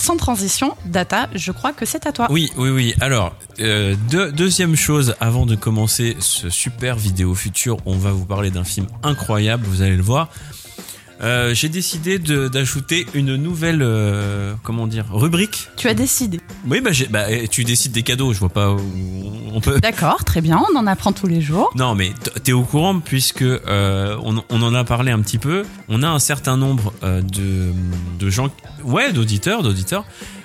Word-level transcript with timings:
sans 0.00 0.16
transition, 0.16 0.74
Data, 0.86 1.28
je 1.34 1.52
crois 1.52 1.72
que 1.72 1.84
c'est 1.86 2.06
à 2.06 2.12
toi. 2.12 2.26
Oui, 2.30 2.50
oui, 2.56 2.70
oui. 2.70 2.94
Alors, 3.00 3.34
euh, 3.60 3.94
deux- 4.10 4.32
deuxième 4.32 4.74
chose, 4.76 5.14
avant 5.20 5.46
de 5.46 5.54
commencer 5.54 6.16
ce 6.20 6.48
super 6.50 6.96
vidéo 6.96 7.34
futur, 7.34 7.76
on 7.86 7.96
va 7.96 8.10
vous 8.12 8.24
parler 8.24 8.50
d'un 8.50 8.64
film 8.64 8.86
incroyable, 9.02 9.64
vous 9.66 9.82
allez 9.82 9.96
le 9.96 10.02
voir. 10.02 10.28
Euh, 11.22 11.52
J'ai 11.54 11.68
décidé 11.68 12.18
d'ajouter 12.18 13.06
une 13.14 13.36
nouvelle, 13.36 13.80
euh, 13.82 14.54
comment 14.62 14.86
dire, 14.86 15.04
rubrique. 15.12 15.68
Tu 15.76 15.88
as 15.88 15.94
décidé. 15.94 16.40
Oui, 16.66 16.80
bah, 16.80 16.90
bah, 17.10 17.26
tu 17.50 17.64
décides 17.64 17.92
des 17.92 18.02
cadeaux, 18.02 18.32
je 18.32 18.38
vois 18.38 18.48
pas 18.48 18.70
où 18.72 18.80
on 19.52 19.60
peut... 19.60 19.80
D'accord, 19.80 20.24
très 20.24 20.40
bien, 20.40 20.62
on 20.72 20.76
en 20.78 20.86
apprend 20.86 21.12
tous 21.12 21.26
les 21.26 21.40
jours. 21.40 21.70
Non, 21.74 21.94
mais 21.94 22.12
t'es 22.42 22.52
au 22.52 22.62
courant 22.62 23.00
puisque 23.00 23.42
euh, 23.42 24.16
on, 24.22 24.42
on 24.48 24.62
en 24.62 24.74
a 24.74 24.84
parlé 24.84 25.12
un 25.12 25.20
petit 25.20 25.38
peu. 25.38 25.64
On 25.88 26.02
a 26.02 26.08
un 26.08 26.18
certain 26.18 26.56
nombre 26.56 26.92
de, 27.02 27.72
de 28.18 28.30
gens, 28.30 28.48
ouais, 28.84 29.12
d'auditeurs, 29.12 29.62
d'auditeurs, 29.62 30.04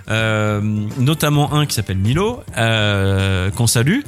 notamment 0.09 1.53
un 1.53 1.65
qui 1.65 1.75
s'appelle 1.75 1.97
Milo, 1.97 2.43
qu'on 2.55 3.67
salue, 3.67 4.01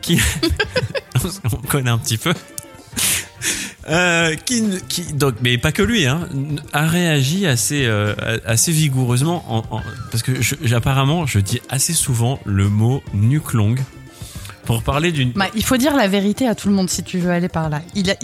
qui 0.00 0.20
on 1.52 1.56
connaît 1.68 1.90
un 1.90 1.98
petit 1.98 2.18
peu. 2.18 2.34
Euh, 3.88 4.34
qui, 4.34 4.62
qui 4.88 5.12
donc 5.12 5.34
mais 5.42 5.58
pas 5.58 5.70
que 5.70 5.82
lui 5.82 6.06
hein, 6.06 6.26
a 6.72 6.86
réagi 6.86 7.46
assez 7.46 7.84
euh, 7.84 8.14
assez 8.46 8.72
vigoureusement 8.72 9.44
en, 9.46 9.58
en- 9.76 9.82
parce 10.10 10.22
que 10.22 10.40
je- 10.40 10.54
je 11.26 11.38
dis 11.38 11.60
assez 11.68 11.92
souvent 11.92 12.40
le 12.46 12.70
mot 12.70 13.02
nuque 13.12 13.52
longue 13.52 13.80
pour 14.64 14.82
parler 14.82 15.12
d'une 15.12 15.32
Bah, 15.32 15.46
il 15.54 15.64
faut 15.64 15.76
dire 15.76 15.94
la 15.96 16.08
vérité 16.08 16.46
à 16.48 16.54
tout 16.54 16.68
le 16.68 16.74
monde 16.74 16.88
si 16.90 17.02
tu 17.02 17.18
veux 17.18 17.30
aller 17.30 17.48
par 17.48 17.68
là. 17.70 17.80
Il, 17.94 18.10
a- 18.10 18.16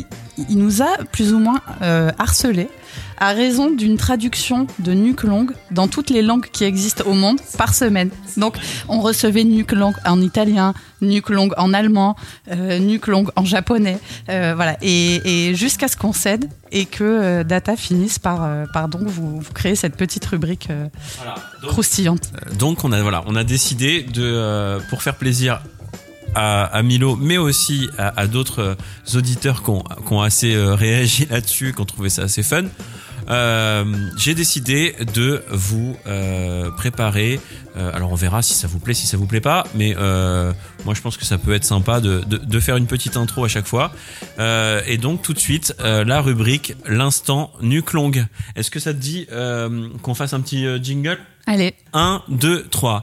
il 0.49 0.59
nous 0.59 0.83
a 0.83 0.97
plus 1.13 1.33
ou 1.33 1.39
moins 1.39 1.61
euh, 1.83 2.11
harcelé 2.19 2.69
à 3.19 3.33
raison 3.33 3.71
d'une 3.71 3.99
traduction 3.99 4.67
de 4.79 4.93
nuque 4.95 5.23
longue 5.25 5.53
dans 5.71 5.87
toutes 5.89 6.09
les 6.11 6.23
langues 6.23 6.47
qui 6.51 6.65
existent 6.65 7.05
au 7.07 7.13
monde 7.13 7.39
par 7.59 7.75
semaine. 7.75 8.09
Donc 8.39 8.57
on 8.89 9.01
recevait 9.01 9.45
nuque 9.45 9.73
longue 9.73 9.95
en 10.07 10.21
italien, 10.23 10.73
nuque 11.03 11.29
longue 11.29 11.53
en 11.59 11.75
allemand, 11.75 12.17
euh, 12.51 12.79
nuque 12.79 13.07
longue 13.09 13.31
en 13.37 13.45
japonais, 13.45 13.99
euh, 14.31 14.55
voilà. 14.57 14.77
Et, 14.81 15.49
et 15.51 15.55
jusqu'à 15.55 15.87
ce 15.89 15.97
qu'on 15.99 16.15
cède 16.15 16.47
et 16.73 16.87
que 16.87 17.05
euh, 17.05 17.45
Data 17.45 17.77
finisse 17.77 18.19
par, 18.19 18.43
euh, 18.43 18.65
par 18.73 18.89
donc 18.89 19.03
vous, 19.03 19.41
vous 19.41 19.53
créer 19.53 19.75
cette 19.75 19.97
petite 19.97 20.25
rubrique 20.25 20.69
Voilà. 21.19 21.35
Donc, 21.63 21.71
croustillante. 21.73 22.33
donc 22.59 22.85
on 22.85 22.93
a 22.93 23.03
voilà, 23.03 23.23
on 23.27 23.37
a 23.37 23.45
décidé 23.45 24.03
de 24.03 24.79
pour 24.89 25.03
faire 25.03 25.17
plaisir 25.17 25.61
à, 26.35 26.65
à 26.65 26.83
Milo, 26.83 27.17
mais 27.17 27.39
aussi 27.39 27.89
à, 27.99 28.21
à 28.21 28.27
d'autres 28.27 28.77
auditeurs 29.15 29.63
qui 29.63 29.71
ont, 29.71 29.83
qui 30.07 30.13
ont 30.13 30.23
assez 30.23 30.55
euh, 30.55 30.75
réagi 30.75 31.27
là-dessus, 31.31 31.73
qui 31.75 31.81
ont 31.81 31.85
trouvé 31.87 32.09
ça 32.11 32.23
assez 32.23 32.43
fun. 32.43 32.65
euh, 33.29 33.85
J'ai 34.17 34.35
décidé 34.35 34.95
de 35.15 35.43
vous 35.51 35.97
euh, 36.07 36.71
préparer. 36.73 37.41
euh, 37.77 37.91
alors 37.95 38.13
on 38.13 38.17
verra 38.17 38.43
si 38.43 38.55
ça 38.55 38.67
vous 38.69 38.79
plaît, 38.79 38.95
si 38.95 39.07
ça 39.07 39.17
vous 39.17 39.27
plaît 39.27 39.41
pas, 39.41 39.65
mais 39.75 39.95
euh, 39.99 40.53
moi 40.85 40.95
je 40.95 41.01
pense 41.01 41.17
que 41.17 41.25
ça 41.25 41.39
peut 41.39 41.53
être 41.55 41.65
sympa 41.65 42.01
de, 42.01 42.23
de, 42.27 42.37
de 42.39 42.61
faire 42.61 42.77
une 42.77 42.87
petite 42.87 43.17
intro 43.17 43.45
à 43.45 43.49
chaque 43.49 43.67
fois. 43.67 43.93
Euh, 44.39 44.81
et 44.87 44.99
donc 44.99 45.23
tout 45.23 45.33
de 45.35 45.39
suite 45.39 45.75
euh, 45.81 46.05
la 46.05 46.21
rubrique 46.21 46.75
l'instant 46.89 47.53
nuque 47.61 47.93
longue. 47.93 48.27
Est-ce 48.57 48.71
que 48.71 48.81
ça 48.81 48.93
te 48.93 48.99
dit 48.99 49.27
euh, 49.33 49.89
qu'on 50.03 50.15
fasse 50.15 50.33
un 50.33 50.41
petit 50.41 50.65
jingle? 50.83 51.19
Allez, 51.47 51.75
1, 51.93 52.23
2, 52.29 52.67
3. 52.71 53.01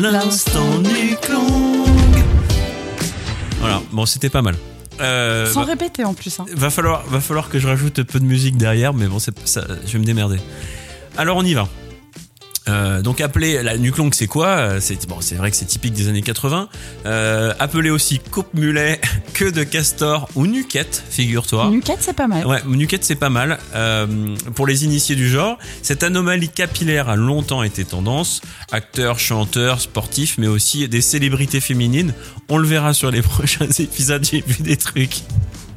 L'instant 0.00 0.78
nuque 0.78 1.28
longue. 1.28 1.81
Voilà, 3.62 3.80
bon, 3.92 4.06
c'était 4.06 4.28
pas 4.28 4.42
mal. 4.42 4.56
Euh, 5.00 5.46
sans 5.46 5.64
répéter 5.64 6.04
en 6.04 6.14
plus. 6.14 6.38
hein. 6.40 6.46
va 6.52 6.68
falloir, 6.68 7.04
va 7.06 7.20
falloir 7.20 7.48
que 7.48 7.58
je 7.60 7.66
rajoute 7.68 8.02
peu 8.02 8.18
de 8.18 8.24
musique 8.24 8.56
derrière, 8.56 8.92
mais 8.92 9.06
bon, 9.06 9.18
ça, 9.20 9.30
je 9.86 9.92
vais 9.92 9.98
me 10.00 10.04
démerder. 10.04 10.38
Alors, 11.16 11.36
on 11.36 11.44
y 11.44 11.54
va. 11.54 11.68
Euh, 12.68 13.02
donc 13.02 13.20
appeler 13.20 13.62
la 13.62 13.76
longue 13.76 14.14
c'est 14.14 14.26
quoi? 14.26 14.46
Euh, 14.46 14.78
C'est 14.80 15.06
bon, 15.08 15.16
c'est 15.20 15.34
vrai 15.34 15.50
que 15.50 15.56
c'est 15.56 15.64
typique 15.64 15.92
des 15.94 16.08
années 16.08 16.22
80. 16.22 16.68
Euh, 17.06 17.52
appeler 17.58 17.90
aussi 17.90 18.18
coupe 18.18 18.54
mulet, 18.54 19.00
queue 19.34 19.52
de 19.52 19.64
castor 19.64 20.28
ou 20.34 20.46
nuquette, 20.46 21.02
figure-toi. 21.10 21.68
Nuquette, 21.70 21.98
c'est 22.00 22.16
pas 22.16 22.26
mal. 22.28 22.46
Ouais, 22.46 22.60
nuquette 22.66 23.04
c'est 23.04 23.16
pas 23.16 23.30
mal. 23.30 23.58
Euh, 23.74 24.36
pour 24.54 24.66
les 24.66 24.84
initiés 24.84 25.16
du 25.16 25.28
genre, 25.28 25.58
cette 25.82 26.02
anomalie 26.02 26.48
capillaire 26.48 27.08
a 27.08 27.16
longtemps 27.16 27.62
été 27.62 27.84
tendance. 27.84 28.40
Acteurs, 28.70 29.18
chanteurs, 29.18 29.80
sportifs, 29.80 30.38
mais 30.38 30.46
aussi 30.46 30.88
des 30.88 31.00
célébrités 31.00 31.60
féminines. 31.60 32.14
On 32.48 32.58
le 32.58 32.66
verra 32.66 32.94
sur 32.94 33.10
les 33.10 33.22
prochains 33.22 33.70
épisodes. 33.78 34.24
J'ai 34.24 34.42
vu 34.46 34.62
des 34.62 34.76
trucs 34.76 35.22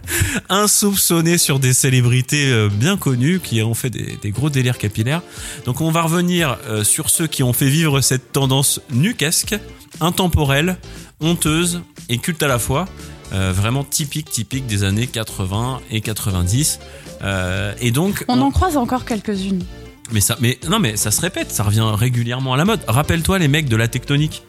insoupçonnés 0.50 1.38
sur 1.38 1.60
des 1.60 1.74
célébrités 1.74 2.52
euh, 2.52 2.70
bien 2.72 2.98
connues 2.98 3.40
qui 3.40 3.62
ont 3.62 3.74
fait 3.74 3.90
des, 3.90 4.18
des 4.22 4.32
gros 4.32 4.50
délires 4.50 4.78
capillaires. 4.78 5.22
Donc 5.66 5.82
on 5.82 5.92
va 5.92 6.02
revenir 6.02 6.58
euh, 6.68 6.84
sur 6.84 7.10
ceux 7.10 7.28
qui 7.28 7.44
ont 7.44 7.54
fait 7.54 7.70
vivre 7.70 8.02
cette 8.02 8.32
tendance 8.32 8.82
nuquesque, 8.92 9.56
intemporelle, 10.02 10.78
honteuse 11.22 11.82
et 12.10 12.18
culte 12.18 12.44
à 12.44 12.48
la 12.48 12.60
fois. 12.60 12.86
Euh, 13.34 13.52
vraiment 13.52 13.84
typique, 13.84 14.30
typique 14.30 14.68
des 14.68 14.84
années 14.84 15.08
80 15.08 15.82
et 15.90 16.00
90. 16.02 16.80
Euh, 17.24 17.74
et 17.82 17.90
donc, 17.92 18.24
On 18.28 18.38
on- 18.40 18.44
en 18.44 18.52
croise 18.52 18.78
encore 18.78 19.04
quelques-unes. 19.04 19.64
mais 20.12 20.22
ça, 20.22 20.38
mais 20.40 20.60
non, 20.70 20.78
mais 20.78 20.96
ça 20.96 21.10
se 21.10 21.22
répète, 21.22 21.52
ça 21.52 21.64
revient 21.64 21.84
régulièrement 21.96 22.54
à 22.54 22.58
la 22.58 22.66
mode. 22.66 22.82
Rappelle-toi 22.88 23.40
les 23.40 23.48
mecs 23.48 23.68
de 23.68 23.76
la 23.76 23.88
tectonique. 23.88 24.44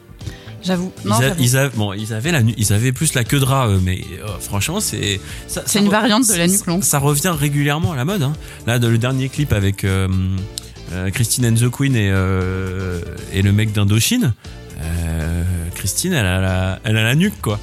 J'avoue. 0.63 0.91
Ils, 1.05 1.11
ils 1.39 1.57
avaient, 1.57 1.75
bon, 1.75 1.93
ils 1.93 2.13
avaient 2.13 2.31
la, 2.31 2.41
nu- 2.41 2.53
ils 2.57 2.73
avaient 2.73 2.91
plus 2.91 3.13
la 3.13 3.23
queue 3.23 3.39
de 3.39 3.45
rat, 3.45 3.67
eux, 3.69 3.79
mais 3.83 4.01
euh, 4.23 4.37
franchement, 4.39 4.79
c'est, 4.79 5.19
C'est 5.47 5.79
une 5.79 5.89
variante 5.89 6.27
de 6.27 6.33
la 6.35 6.47
nuque 6.47 6.65
longue. 6.65 6.83
Ça 6.83 6.99
revient 6.99 7.33
régulièrement 7.37 7.93
à 7.93 7.95
la 7.95 8.05
mode. 8.05 8.23
Hein. 8.23 8.33
Là, 8.65 8.79
de- 8.79 8.87
le 8.87 8.97
dernier 8.97 9.29
clip 9.29 9.53
avec 9.53 9.83
euh, 9.83 10.07
euh, 10.93 11.09
Christine 11.11 11.45
and 11.45 11.53
the 11.55 11.69
Queen 11.69 11.95
et, 11.95 12.09
euh, 12.11 13.01
et 13.33 13.41
le 13.41 13.51
mec 13.51 13.71
d'Indochine, 13.71 14.33
euh, 14.81 15.43
Christine, 15.75 16.13
elle 16.13 16.25
a 16.25 16.41
la, 16.41 16.79
elle 16.83 16.97
a 16.97 17.03
la 17.03 17.15
nuque, 17.15 17.39
quoi. 17.41 17.59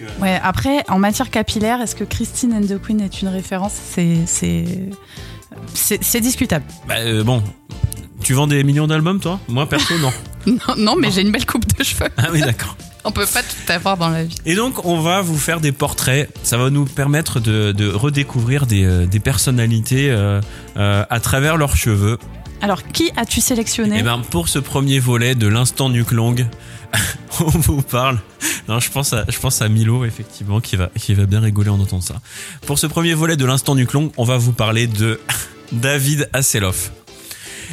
Donc, 0.00 0.08
Ouais, 0.20 0.38
après, 0.42 0.84
en 0.88 0.98
matière 0.98 1.30
capillaire, 1.30 1.80
est-ce 1.80 1.94
que 1.96 2.04
Christine 2.04 2.52
and 2.52 2.62
the 2.66 2.80
Queen 2.80 3.00
est 3.00 3.22
une 3.22 3.28
référence? 3.28 3.72
C'est. 3.94 4.18
C'est. 4.26 6.20
Discutable. 6.20 6.64
bah, 6.88 6.96
euh, 6.98 7.22
bon, 7.24 7.42
tu 8.24 8.32
vends 8.32 8.46
des 8.46 8.64
millions 8.64 8.86
d'albums, 8.86 9.20
toi? 9.20 9.38
Moi, 9.48 9.68
perso, 9.68 9.98
non. 9.98 10.12
Non, 10.46 10.74
non, 10.76 10.96
mais 10.96 11.10
j'ai 11.10 11.22
une 11.22 11.32
belle 11.32 11.46
coupe 11.46 11.64
de 11.78 11.82
cheveux. 11.82 12.08
ah 12.18 12.26
oui, 12.32 12.40
d'accord. 12.40 12.76
On 13.04 13.12
peut 13.12 13.26
pas 13.26 13.42
tout 13.42 13.72
avoir 13.72 13.96
dans 13.98 14.08
la 14.08 14.24
vie. 14.24 14.34
Et 14.46 14.54
donc, 14.54 14.86
on 14.86 15.00
va 15.00 15.20
vous 15.20 15.36
faire 15.36 15.60
des 15.60 15.72
portraits. 15.72 16.30
Ça 16.42 16.56
va 16.56 16.70
nous 16.70 16.86
permettre 16.86 17.38
de, 17.38 17.72
de 17.72 17.90
redécouvrir 17.90 18.66
des, 18.66 18.84
euh, 18.84 19.06
des 19.06 19.20
personnalités 19.20 20.10
euh, 20.10 20.40
euh, 20.78 21.04
à 21.10 21.20
travers 21.20 21.58
leurs 21.58 21.76
cheveux. 21.76 22.18
Alors, 22.62 22.82
qui 22.82 23.10
as-tu 23.16 23.42
sélectionné? 23.42 23.98
Et 23.98 24.02
ben, 24.02 24.22
pour 24.30 24.48
ce 24.48 24.58
premier 24.58 25.00
volet 25.00 25.34
de 25.34 25.46
l'instant 25.46 25.90
nuque 25.90 26.12
longue, 26.12 26.46
on 27.40 27.44
vous 27.50 27.82
parle. 27.82 28.20
Non, 28.68 28.80
je 28.80 28.90
pense 28.90 29.12
à, 29.12 29.26
je 29.28 29.38
pense 29.38 29.60
à 29.60 29.68
Milo, 29.68 30.06
effectivement, 30.06 30.60
qui 30.60 30.76
va, 30.76 30.88
qui 30.98 31.12
va 31.12 31.26
bien 31.26 31.40
rigoler 31.40 31.68
en 31.68 31.80
entendant 31.80 32.00
ça. 32.00 32.22
Pour 32.66 32.78
ce 32.78 32.86
premier 32.86 33.12
volet 33.12 33.36
de 33.36 33.44
l'instant 33.44 33.74
nuque 33.74 33.92
longue, 33.92 34.12
on 34.16 34.24
va 34.24 34.38
vous 34.38 34.52
parler 34.52 34.86
de 34.86 35.20
David 35.72 36.30
Hasselhoff. 36.32 36.90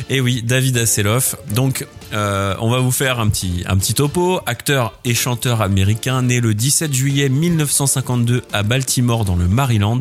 Et 0.09 0.21
oui, 0.21 0.41
David 0.43 0.77
Hasselhoff. 0.77 1.35
Donc, 1.53 1.85
euh, 2.13 2.55
on 2.59 2.69
va 2.69 2.79
vous 2.79 2.91
faire 2.91 3.19
un 3.19 3.29
petit, 3.29 3.63
un 3.67 3.77
petit 3.77 3.93
topo. 3.93 4.41
Acteur 4.45 4.93
et 5.05 5.13
chanteur 5.13 5.61
américain, 5.61 6.21
né 6.21 6.39
le 6.39 6.53
17 6.53 6.93
juillet 6.93 7.29
1952 7.29 8.43
à 8.53 8.63
Baltimore 8.63 9.25
dans 9.25 9.35
le 9.35 9.47
Maryland. 9.47 9.99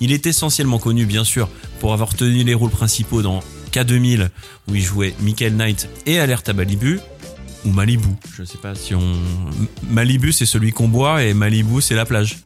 Il 0.00 0.12
est 0.12 0.26
essentiellement 0.26 0.78
connu, 0.78 1.06
bien 1.06 1.24
sûr, 1.24 1.48
pour 1.80 1.92
avoir 1.92 2.14
tenu 2.14 2.44
les 2.44 2.54
rôles 2.54 2.70
principaux 2.70 3.22
dans 3.22 3.40
K2000, 3.72 4.28
où 4.68 4.74
il 4.74 4.82
jouait 4.82 5.14
Michael 5.20 5.54
Knight 5.54 5.88
et 6.06 6.18
Alerte 6.18 6.48
à 6.48 6.52
ou 6.52 7.70
Malibu. 7.70 8.08
Je 8.36 8.44
sais 8.44 8.58
pas 8.58 8.74
si 8.74 8.94
on. 8.94 9.14
Malibu, 9.88 10.32
c'est 10.32 10.46
celui 10.46 10.72
qu'on 10.72 10.88
boit, 10.88 11.22
et 11.24 11.34
Malibu, 11.34 11.80
c'est 11.82 11.94
la 11.94 12.04
plage. 12.04 12.38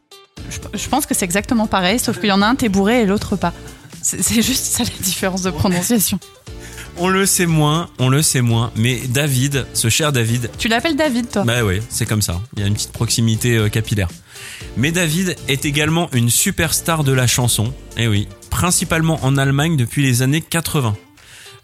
je, 0.49 0.87
pense 0.89 1.05
que 1.05 1.13
c'est 1.13 1.25
exactement 1.25 1.67
pareil, 1.67 1.99
sauf 1.99 2.19
qu'il 2.19 2.29
y 2.29 2.31
en 2.31 2.41
a 2.41 2.47
un, 2.47 2.55
t'es 2.55 2.69
bourré 2.69 3.01
et 3.01 3.05
l'autre 3.05 3.35
pas. 3.35 3.53
C'est 4.01 4.41
juste 4.41 4.65
ça 4.65 4.83
la 4.83 4.89
différence 5.03 5.43
de 5.43 5.51
prononciation. 5.51 6.19
On 7.03 7.09
le 7.09 7.25
sait 7.25 7.47
moins, 7.47 7.89
on 7.97 8.09
le 8.09 8.21
sait 8.21 8.41
moins, 8.41 8.71
mais 8.75 8.99
David, 9.09 9.65
ce 9.73 9.89
cher 9.89 10.11
David, 10.11 10.51
Tu 10.59 10.67
l'appelles 10.67 10.95
David, 10.95 11.31
toi 11.31 11.43
Bah 11.43 11.63
oui, 11.63 11.79
c'est 11.89 12.05
comme 12.05 12.21
ça. 12.21 12.39
Il 12.55 12.59
y 12.59 12.63
a 12.63 12.67
une 12.67 12.75
petite 12.75 12.91
proximité 12.91 13.57
euh, 13.57 13.69
capillaire. 13.69 14.07
Mais 14.77 14.91
David 14.91 15.35
est 15.47 15.65
également 15.65 16.11
une 16.13 16.29
superstar 16.29 17.03
de 17.03 17.11
la 17.11 17.25
chanson. 17.25 17.73
Eh 17.97 18.07
oui, 18.07 18.27
principalement 18.51 19.17
en 19.23 19.35
Allemagne 19.35 19.77
depuis 19.77 20.03
les 20.03 20.21
années 20.21 20.41
80. 20.41 20.95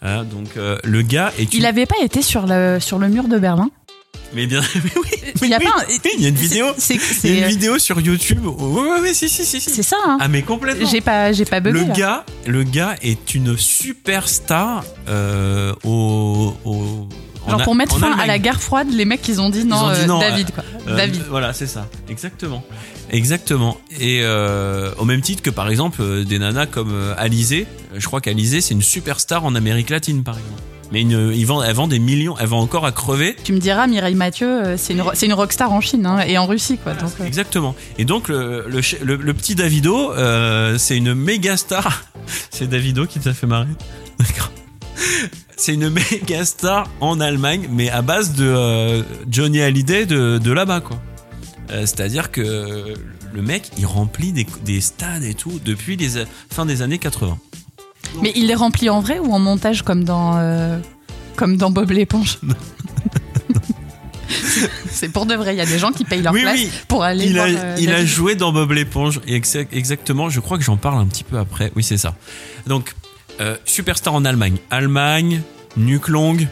Hein, 0.01 0.23
donc 0.23 0.57
euh, 0.57 0.79
le 0.83 1.03
gars 1.03 1.31
est. 1.37 1.53
Il 1.53 1.67
avait 1.67 1.85
pas 1.85 2.01
été 2.01 2.23
sur 2.23 2.47
le, 2.47 2.79
sur 2.79 2.97
le 2.97 3.07
mur 3.07 3.27
de 3.27 3.37
Berlin 3.37 3.69
Mais 4.33 4.45
bien, 4.45 4.61
mais 4.75 4.91
oui, 4.97 5.31
Il 5.41 5.47
y 5.49 5.53
a 5.53 5.57
oui, 5.57 5.63
pas 5.63 5.71
un- 5.81 5.85
oui, 5.87 5.99
il 6.17 6.21
y 6.21 6.25
a 6.25 6.29
une 6.29 6.35
vidéo. 6.35 6.65
C'est 6.77 6.95
Il 6.95 6.99
y 6.99 7.03
a 7.03 7.13
c'est- 7.13 7.37
une 7.39 7.45
vidéo 7.45 7.79
sur 7.79 7.99
YouTube. 8.01 8.39
Oui, 8.45 8.81
oui, 8.83 8.97
oui, 9.01 9.15
si, 9.15 9.29
si, 9.29 9.45
si, 9.45 9.61
si. 9.61 9.69
c'est 9.69 9.83
ça, 9.83 9.95
hein 10.05 10.17
Ah 10.19 10.27
mais 10.27 10.41
complètement. 10.41 10.87
J'ai 10.89 10.99
pas, 11.01 11.31
j'ai 11.31 11.45
pas 11.45 11.61
bugué. 11.61 11.79
Le 11.79 11.85
là. 11.87 11.93
gars, 11.93 12.25
le 12.45 12.63
gars 12.63 12.95
est 13.01 13.33
une 13.35 13.57
superstar 13.57 14.83
euh, 15.07 15.73
au, 15.85 16.53
au- 16.65 17.07
en 17.45 17.51
Genre 17.51 17.63
pour 17.63 17.75
mettre 17.75 17.97
fin 17.97 18.11
à 18.17 18.25
la 18.25 18.39
guerre 18.39 18.61
froide, 18.61 18.89
les 18.91 19.05
mecs 19.05 19.25
ils 19.29 19.39
ont 19.39 19.49
dit 19.49 19.63
non, 19.63 19.77
ont 19.85 19.93
dit 19.93 20.01
euh, 20.01 20.05
non, 20.05 20.19
David 20.19 20.51
quoi. 20.53 20.65
Euh, 20.89 20.97
David. 20.97 21.23
Voilà, 21.29 21.53
c'est 21.53 21.65
ça. 21.67 21.87
Exactement. 22.09 22.61
Exactement. 23.09 23.77
Et 24.01 24.19
euh, 24.23 24.91
au 24.97 25.05
même 25.05 25.21
titre 25.21 25.41
que 25.41 25.49
par 25.49 25.69
exemple 25.69 26.01
euh, 26.01 26.25
des 26.25 26.39
nanas 26.39 26.65
comme 26.65 26.91
euh, 26.91 27.13
Alizé. 27.17 27.65
Je 27.95 28.05
crois 28.05 28.19
qu'Alizé 28.19 28.59
c'est 28.59 28.73
une 28.73 28.81
superstar 28.81 29.45
en 29.45 29.55
Amérique 29.55 29.89
latine 29.89 30.25
par 30.25 30.35
exemple. 30.37 30.61
Mais 30.91 31.01
une, 31.01 31.31
il 31.35 31.45
vend, 31.45 31.61
elle 31.63 31.75
vend 31.75 31.87
des 31.87 31.99
millions, 31.99 32.35
elle 32.39 32.47
vend 32.47 32.61
encore 32.61 32.85
à 32.85 32.91
crever. 32.93 33.35
Tu 33.43 33.51
me 33.53 33.59
diras, 33.59 33.87
Mireille 33.87 34.15
Mathieu, 34.15 34.47
euh, 34.47 34.77
c'est 34.77 34.93
une, 34.93 35.03
une 35.21 35.33
rockstar 35.33 35.71
en 35.71 35.81
Chine 35.81 36.05
hein, 36.05 36.19
et 36.25 36.37
en 36.37 36.45
Russie, 36.45 36.77
quoi. 36.77 36.93
Donc, 36.93 37.11
euh, 37.19 37.25
Exactement. 37.25 37.75
Et 37.97 38.05
donc 38.05 38.29
le, 38.29 38.63
le, 38.67 38.81
ch- 38.81 39.01
le- 39.01 39.17
le 39.17 39.33
petit 39.33 39.53
Davido, 39.55 40.13
euh, 40.13 40.77
c'est 40.77 40.95
une 40.95 41.13
méga 41.13 41.57
star. 41.57 42.05
C'est 42.51 42.67
Davido 42.67 43.05
qui 43.05 43.19
t'a 43.19 43.33
fait 43.33 43.47
marrer. 43.47 43.67
D'accord. 44.19 44.51
C'est 45.55 45.73
une 45.73 45.89
méga 45.89 46.43
star 46.45 46.89
en 47.01 47.19
Allemagne, 47.19 47.67
mais 47.71 47.89
à 47.89 48.01
base 48.01 48.33
de 48.33 48.45
euh, 48.45 49.01
Johnny 49.29 49.61
Hallyday 49.61 50.05
de, 50.05 50.37
de 50.37 50.51
là-bas, 50.51 50.81
quoi. 50.81 50.99
C'est-à-dire 51.69 52.31
que 52.31 52.93
le 53.33 53.41
mec, 53.41 53.71
il 53.77 53.85
remplit 53.85 54.31
des, 54.31 54.47
des 54.63 54.79
stades 54.79 55.23
et 55.23 55.33
tout 55.33 55.59
depuis 55.65 55.97
les 55.97 56.17
a- 56.17 56.23
fin 56.51 56.65
des 56.65 56.81
années 56.81 56.97
80. 56.97 57.37
Mais 58.21 58.31
il 58.35 58.47
les 58.47 58.55
remplit 58.55 58.89
en 58.89 58.99
vrai 59.01 59.19
ou 59.19 59.31
en 59.33 59.39
montage 59.39 59.83
comme 59.83 60.03
dans, 60.03 60.37
euh, 60.37 60.79
comme 61.35 61.57
dans 61.57 61.69
Bob 61.71 61.91
l'éponge 61.91 62.39
C'est 64.89 65.09
pour 65.09 65.25
de 65.25 65.35
vrai, 65.35 65.53
il 65.53 65.57
y 65.57 65.61
a 65.61 65.65
des 65.65 65.77
gens 65.79 65.91
qui 65.91 66.03
payent 66.03 66.21
leur 66.23 66.33
Oui, 66.33 66.41
place 66.41 66.55
oui. 66.59 66.69
pour 66.87 67.03
aller 67.03 67.25
Il 67.25 67.33
voir. 67.33 67.45
a, 67.45 67.49
euh, 67.49 67.75
il 67.79 67.91
a 67.91 68.03
joué 68.03 68.35
dans 68.35 68.51
Bob 68.51 68.71
l'éponge. 68.71 69.21
et 69.27 69.39
exa- 69.39 69.67
Exactement, 69.71 70.29
je 70.29 70.39
crois 70.39 70.57
que 70.57 70.63
j'en 70.63 70.77
parle 70.77 70.99
un 70.99 71.05
petit 71.05 71.23
peu 71.23 71.37
après. 71.37 71.71
Oui, 71.75 71.83
c'est 71.83 71.97
ça. 71.97 72.15
Donc, 72.65 72.95
euh, 73.39 73.55
superstar 73.65 74.13
en 74.15 74.25
Allemagne. 74.25 74.57
Allemagne, 74.71 75.41
nuque 75.77 76.07
longue. 76.07 76.47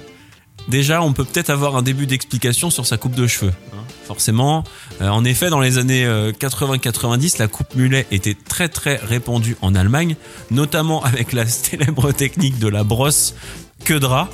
Déjà, 0.68 1.02
on 1.02 1.14
peut 1.14 1.26
peut-être 1.26 1.50
avoir 1.50 1.76
un 1.76 1.82
début 1.82 2.08
d'explication 2.08 2.70
sur 2.70 2.86
sa 2.86 2.98
coupe 2.98 3.16
de 3.16 3.28
cheveux. 3.28 3.54
hein, 3.74 3.84
forcément. 4.06 4.64
Euh, 5.02 5.10
en 5.10 5.24
effet, 5.24 5.50
dans 5.50 5.60
les 5.60 5.78
années 5.78 6.06
euh, 6.06 6.32
80-90, 6.32 7.38
la 7.40 7.48
coupe 7.48 7.76
mulet 7.76 8.08
était 8.12 8.36
très 8.36 8.70
très 8.70 8.96
répandue 8.96 9.58
en 9.62 9.76
Allemagne, 9.76 10.16
notamment 10.52 11.04
avec 11.04 11.34
la 11.34 11.46
célèbre 11.46 12.12
technique 12.12 12.60
de 12.60 12.68
la 12.68 12.84
brosse 12.84 13.36
que 13.84 13.94
drap. 13.94 14.30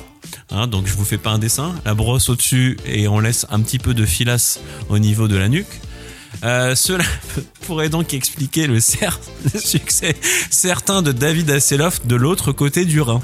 Hein, 0.50 0.66
donc 0.66 0.86
je 0.86 0.94
vous 0.94 1.04
fais 1.04 1.18
pas 1.18 1.30
un 1.30 1.38
dessin, 1.38 1.74
la 1.84 1.94
brosse 1.94 2.28
au-dessus 2.28 2.78
et 2.86 3.08
on 3.08 3.20
laisse 3.20 3.46
un 3.50 3.60
petit 3.60 3.78
peu 3.78 3.92
de 3.92 4.06
filasse 4.06 4.60
au 4.88 4.98
niveau 4.98 5.28
de 5.28 5.36
la 5.36 5.48
nuque. 5.48 5.80
Euh, 6.44 6.74
cela 6.74 7.04
pourrait 7.66 7.88
donc 7.88 8.14
expliquer 8.14 8.66
le, 8.66 8.80
succès 8.80 10.16
certain 10.50 11.02
de 11.02 11.12
David 11.12 11.50
Hasselhoff 11.50 12.06
de 12.06 12.16
l'autre 12.16 12.52
côté 12.52 12.84
du 12.84 13.00
Rhin. 13.00 13.20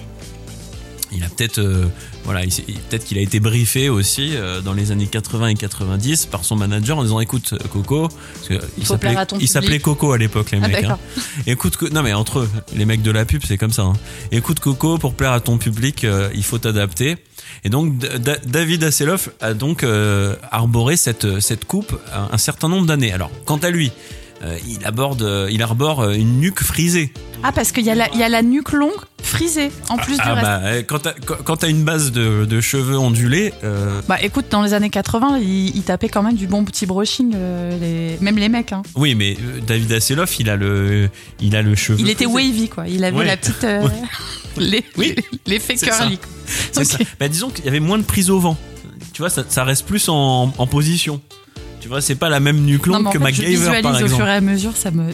Il 1.13 1.25
a 1.25 1.29
peut-être 1.29 1.59
euh, 1.59 1.87
voilà, 2.29 2.45
il 2.45 2.53
s'est- 2.53 2.65
il- 2.69 2.75
peut-être 2.79 3.05
qu'il 3.07 3.17
a 3.17 3.23
été 3.23 3.41
briefé 3.41 3.89
aussi 3.89 4.37
euh, 4.37 4.61
dans 4.61 4.75
les 4.75 4.93
années 4.93 5.07
80 5.07 5.49
et 5.49 5.55
90 5.55 6.27
par 6.27 6.45
son 6.45 6.57
manager 6.57 6.99
en 6.99 7.03
disant 7.03 7.21
écoute 7.21 7.55
euh, 7.55 7.59
Coco, 7.73 8.09
parce 8.09 8.49
que 8.49 8.55
il 8.77 8.87
s'appelait 8.87 9.15
il 9.41 9.49
s'appelait. 9.49 9.79
Coco 9.79 10.13
à 10.13 10.19
l'époque 10.19 10.51
les 10.51 10.59
Ah, 10.63 10.69
mecs. 10.69 10.77
hein. 10.77 10.81
d'accord. 10.83 10.99
Écoute, 11.47 11.77
Co- 11.77 11.89
non 11.89 12.03
mais 12.03 12.13
entre 12.13 12.41
eux, 12.41 12.51
les 12.77 12.85
mecs 12.85 13.03
de 13.03 13.11
la 13.11 13.25
pub, 13.25 13.43
c'est 13.47 13.57
comme 13.57 13.73
ça. 13.73 13.83
hein. 13.83 13.95
Écoute 14.33 14.61
Coco, 14.61 14.99
pour 14.99 15.15
plaire 15.15 15.33
à 15.33 15.41
ton 15.41 15.57
public, 15.59 16.05
euh, 16.05 16.29
il 16.35 16.45
faut 16.45 16.59
t'adapter. 16.59 17.17
Et 17.65 17.71
donc 17.71 17.97
Da- 17.99 18.37
David 18.45 18.85
Hasselhoff 18.85 19.31
a 19.41 19.55
donc 19.55 19.83
euh, 19.83 20.35
arboré 20.51 20.97
cette 20.97 21.41
cette 21.41 21.65
coupe 21.65 21.99
un, 22.13 22.29
un 22.33 22.39
certain 22.39 22.69
nombre 22.69 22.87
d'années. 22.87 23.13
Alors 23.13 23.31
quant 23.47 23.57
à 23.59 23.71
lui, 23.71 23.91
il 24.67 24.85
aborde, 24.87 25.23
euh, 25.23 25.49
il 25.51 25.63
arbore 25.63 26.01
euh, 26.03 26.13
une 26.15 26.39
nuque 26.41 26.63
frisée. 26.63 27.13
Ah, 27.43 27.53
parce 27.53 27.71
qu'il 27.73 27.85
y, 27.85 27.91
a 27.91 27.95
la- 27.95 28.09
il 28.15 28.19
y 28.19 28.23
a 28.23 28.29
la 28.29 28.43
nuque 28.43 28.73
longue 28.73 28.93
frisée 29.23 29.71
en 29.91 29.97
plus 29.97 30.15
du 30.15 30.21
Ah 30.25 30.35
reste. 30.35 30.43
bah 30.47 30.61
euh, 30.65 30.83
quand 31.45 31.57
t'as 31.57 31.69
une 31.69 31.85
base 31.85 32.11
de, 32.13 32.45
de 32.47 32.61
cheveux 32.61 32.99
ondulés, 32.99 33.53
euh, 33.63 34.01
Bah 34.09 34.17
écoute, 34.23 34.47
dans 34.51 34.63
les 34.63 34.75
années 34.75 34.91
80, 34.91 35.39
il, 35.39 35.77
il 35.77 35.83
tapait 35.83 36.09
quand 36.09 36.23
même 36.23 36.35
du 36.35 36.47
bon 36.47 36.65
petit 36.65 36.87
brushing, 36.87 37.33
euh, 37.37 37.79
les... 38.17 38.25
même 38.25 38.39
les 38.39 38.49
mecs. 38.49 38.73
Hein. 38.73 38.83
oui 38.97 39.15
mais 39.15 39.37
euh, 39.41 39.61
David 39.67 39.93
Hasselhoff, 39.93 40.39
il 40.41 40.49
a 40.51 40.57
le 40.57 41.11
il 41.41 41.55
a 41.55 41.63
le 41.63 41.75
cheveu. 41.75 41.99
Il 42.01 42.09
était 42.11 42.27
wavy, 42.27 42.69
quoi. 42.69 42.89
Il 42.89 43.05
avait 43.05 43.17
Ouais. 43.19 43.27
la 43.27 43.37
petite. 43.37 43.63
euh, 43.65 43.83
Ouais. 43.83 43.93
les- 44.57 44.85
Oui, 44.97 45.15
L'effet 45.47 45.77
curly. 45.77 46.19
C'est 46.73 46.85
ça. 46.85 46.99
Bah, 47.21 47.29
disons 47.29 47.51
qu'il 47.51 47.65
y 47.65 47.69
avait 47.69 47.81
moins 47.81 47.99
de 47.99 48.05
prise 48.05 48.31
au 48.31 48.39
vent. 48.41 48.57
Tu 49.13 49.23
vois, 49.23 49.31
ça, 49.31 49.45
ça 49.49 49.63
reste 49.65 49.85
plus 49.87 50.09
en, 50.09 50.53
en 50.57 50.67
position. 50.67 51.21
Tu 51.89 51.93
vois, 51.93 52.03
c'est 52.03 52.17
pas 52.17 52.29
la 52.29 52.39
même 52.39 52.59
en 52.59 52.79
que 53.05 53.13
fait, 53.13 53.19
je 53.19 53.23
MacGyver, 53.23 53.49
visualise 53.57 53.83
par 53.83 53.93
au 53.93 53.97
exemple. 53.97 54.15
fur 54.17 54.27
et 54.29 54.33
à 54.35 54.41
mesure, 54.43 54.77
ça 54.77 54.91
me. 54.91 55.05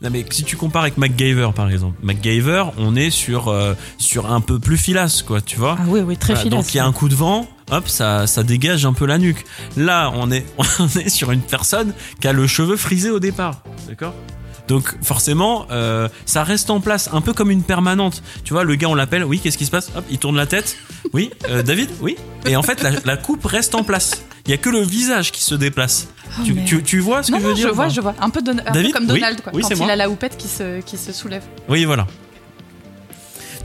Non, 0.00 0.10
mais 0.12 0.24
si 0.30 0.44
tu 0.44 0.56
compares 0.56 0.82
avec 0.82 0.96
MacGyver, 0.96 1.48
par 1.56 1.68
exemple, 1.68 1.98
MacGyver, 2.04 2.66
on 2.78 2.94
est 2.94 3.10
sur, 3.10 3.48
euh, 3.48 3.74
sur 3.98 4.30
un 4.30 4.40
peu 4.40 4.60
plus 4.60 4.76
filasse, 4.76 5.22
quoi, 5.22 5.40
tu 5.40 5.58
vois. 5.58 5.76
Ah 5.76 5.84
oui, 5.88 5.98
oui, 6.06 6.16
très 6.16 6.34
Voilà, 6.34 6.42
filasse. 6.48 6.64
donc 6.66 6.72
il 6.72 6.76
y 6.76 6.80
a 6.80 6.86
un 6.86 6.92
coup 6.92 7.08
de 7.08 7.16
vent, 7.16 7.48
hop, 7.72 7.88
ça, 7.88 8.28
ça 8.28 8.44
dégage 8.44 8.86
un 8.86 8.92
peu 8.92 9.06
la 9.06 9.18
nuque. 9.18 9.44
Là, 9.76 10.12
on 10.14 10.30
est, 10.30 10.46
on 10.78 10.86
est 11.00 11.08
sur 11.08 11.32
une 11.32 11.40
personne 11.40 11.92
qui 12.20 12.28
a 12.28 12.32
le 12.32 12.46
cheveu 12.46 12.76
frisé 12.76 13.10
au 13.10 13.18
départ, 13.18 13.62
d'accord? 13.88 14.14
Donc 14.68 14.94
forcément, 15.02 15.66
euh, 15.72 16.08
ça 16.26 16.44
reste 16.44 16.70
en 16.70 16.78
place, 16.78 17.10
un 17.12 17.22
peu 17.22 17.32
comme 17.32 17.50
une 17.50 17.64
permanente. 17.64 18.22
Tu 18.44 18.52
vois, 18.52 18.62
le 18.62 18.76
gars, 18.76 18.88
on 18.88 18.94
l'appelle, 18.94 19.24
oui, 19.24 19.40
qu'est-ce 19.40 19.58
qui 19.58 19.66
se 19.66 19.72
passe? 19.72 19.90
Hop, 19.96 20.04
il 20.12 20.18
tourne 20.18 20.36
la 20.36 20.46
tête. 20.46 20.76
Oui, 21.12 21.30
euh, 21.48 21.64
David, 21.64 21.90
oui. 22.00 22.16
Et 22.46 22.54
en 22.54 22.62
fait, 22.62 22.80
la, 22.84 22.92
la 23.04 23.16
coupe 23.16 23.44
reste 23.44 23.74
en 23.74 23.82
place. 23.82 24.22
Il 24.46 24.52
y 24.52 24.54
a 24.54 24.58
que 24.58 24.70
le 24.70 24.80
visage 24.80 25.32
qui 25.32 25.42
se 25.42 25.54
déplace. 25.56 26.08
Oh, 26.38 26.42
tu, 26.44 26.52
mais- 26.54 26.64
tu, 26.64 26.82
tu 26.82 26.98
vois 27.00 27.22
ce 27.22 27.32
Non, 27.32 27.38
que 27.38 27.42
je 27.42 27.48
non, 27.48 27.54
veux 27.54 27.60
dire 27.60 27.68
je 27.68 27.74
vois, 27.74 27.88
je 27.88 28.00
vois. 28.00 28.14
Un 28.20 28.30
peu, 28.30 28.40
un 28.48 28.54
comme 28.92 29.02
Oui. 29.10 29.20
Donald, 29.20 29.40
quoi, 29.42 29.52
Oui, 29.54 29.62
quand 29.62 29.68
c'est 29.68 29.74
il 29.74 29.78
moi. 29.82 29.90
a 29.90 29.96
la 29.96 30.08
houppette 30.08 30.36
qui 30.36 30.48
se, 30.48 30.80
qui 30.80 30.96
se 30.96 31.12
soulève. 31.12 31.42
Oui, 31.68 31.84
voilà. 31.84 32.06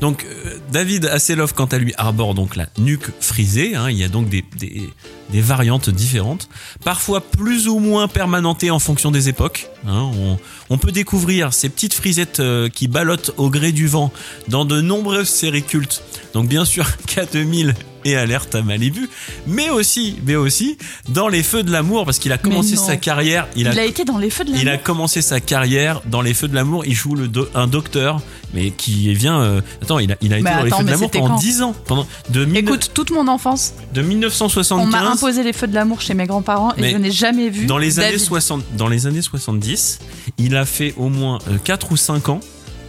Donc 0.02 0.26
euh, 0.26 0.58
David 0.74 1.06
Hasselhoff, 1.06 1.54
quant 1.54 1.66
à 1.66 1.78
lui, 1.78 1.94
arbore 1.98 2.34
donc 2.34 2.58
la 2.58 2.68
nuque 2.78 3.06
frisée. 3.22 3.76
hein. 3.76 3.90
il 3.90 3.98
y 3.98 4.04
a 4.04 4.10
donc 4.10 4.28
des, 4.28 4.44
des, 4.58 4.90
des 5.30 5.42
variantes 5.42 5.90
différentes, 5.90 6.50
parfois 6.84 7.22
plus 7.22 7.70
ou 7.70 7.80
moins 7.80 8.10
permanentées 8.10 8.72
en 8.72 8.80
fonction 8.80 9.10
des 9.10 9.30
époques. 9.30 9.70
hein. 9.88 10.12
on, 10.20 10.38
on 10.70 10.78
peut 10.78 10.92
découvrir 10.92 11.54
ces 11.54 11.70
petites 11.70 11.94
frisettes 11.94 12.42
euh, 12.42 12.68
qui 12.68 12.90
ballottent 12.90 13.32
au 13.38 13.50
gré 13.50 13.72
du 13.72 13.88
vent 13.88 14.12
dans 14.50 14.66
de 14.66 14.82
nombreuses 14.82 15.30
séries 15.30 15.64
cultes. 15.64 16.04
Donc 16.34 16.50
bien 16.50 16.66
sûr 16.66 16.86
K2000 17.08 17.74
et 18.06 18.16
Alerte 18.16 18.56
à 18.56 18.62
Malibu, 18.62 19.10
mais 19.48 19.70
aussi, 19.70 20.18
mais 20.26 20.36
aussi 20.36 20.78
dans 21.10 21.28
les 21.28 21.44
Feux 21.44 21.64
de 21.64 21.72
l'amour, 21.72 22.06
parce 22.06 22.20
qu'il 22.20 22.32
a 22.32 22.38
commencé 22.38 22.76
sa 22.76 22.96
carrière. 22.96 23.48
Il 23.56 23.68
a, 23.68 23.84
été 23.84 24.06
dans 24.06 24.18
les 24.20 24.30
feux 24.30 24.46
de 24.46 24.52
la 24.54 24.60
il 24.60 24.70
a 24.70 24.78
commencé 24.78 25.22
sa 25.22 25.40
carrière 25.40 26.02
dans 26.06 26.22
les 26.22 26.34
Feux 26.34 26.48
de 26.48 26.56
l'amour. 26.56 26.86
Il 26.86 26.94
joue 26.94 27.16
le 27.16 27.28
do- 27.28 27.50
un 27.56 27.68
docteur, 27.68 28.22
mais 28.54 28.70
qui 28.72 29.14
vient. 29.14 29.42
euh, 29.42 29.62
attends, 29.82 30.00
il 30.00 30.12
a, 30.12 30.16
il 30.22 30.34
a 30.34 30.38
été 30.40 30.50
dans 30.50 30.64
les 30.64 30.72
Feux 30.72 30.84
de 30.84 30.92
l'amour 30.92 31.12
pendant 31.12 31.28
quand 31.30 31.36
10 31.36 31.62
ans. 31.64 31.76
Pendant 31.86 32.08
de, 32.30 32.46
Écoute, 32.56 32.92
toute 32.94 33.12
mon 33.12 33.28
enfance, 33.28 33.74
de 33.94 34.02
on 34.02 34.04
m'a 34.04 34.10
1975 34.10 35.08
imposé 35.08 35.44
les 35.44 35.54
feux 35.54 35.68
de 35.68 35.74
l'amour 35.74 36.00
chez 36.02 36.14
mes 36.14 36.26
grands-parents 36.26 36.74
et 36.78 36.92
je 36.92 36.98
n'ai 36.98 37.12
jamais 37.12 37.50
vu. 37.50 37.66
dans 37.66 37.78
les 37.78 38.00
années 38.00 38.12
David. 38.12 38.26
60, 38.26 38.64
dans 38.78 38.88
les 38.88 39.08
années 39.08 39.22
70, 39.22 40.00
il 40.38 40.56
a 40.56 40.66
fait 40.66 40.94
au 40.98 41.10
moins 41.10 41.40
4 41.64 41.92
ou 41.92 41.98
5 41.98 42.30
ans 42.30 42.40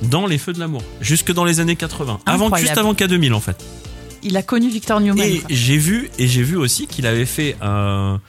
dans 0.02 0.26
les 0.26 0.36
Feux 0.38 0.52
de 0.52 0.60
l'amour, 0.60 0.82
jusque 1.00 1.32
dans 1.32 1.44
les 1.44 1.60
années 1.60 1.76
80, 1.76 2.20
avant 2.26 2.46
Incroyable. 2.46 2.68
juste 2.68 2.78
avant 2.78 2.92
K2000 2.92 3.32
en 3.32 3.40
fait. 3.40 3.56
Il 4.26 4.36
a 4.36 4.42
connu 4.42 4.68
Victor 4.68 5.00
Newman. 5.00 5.24
Et 5.24 5.42
j'ai 5.48 5.78
vu 5.78 6.10
et 6.18 6.26
j'ai 6.26 6.42
vu 6.42 6.56
aussi 6.56 6.86
qu'il 6.86 7.06
avait 7.06 7.26
fait 7.26 7.56
un 7.62 8.20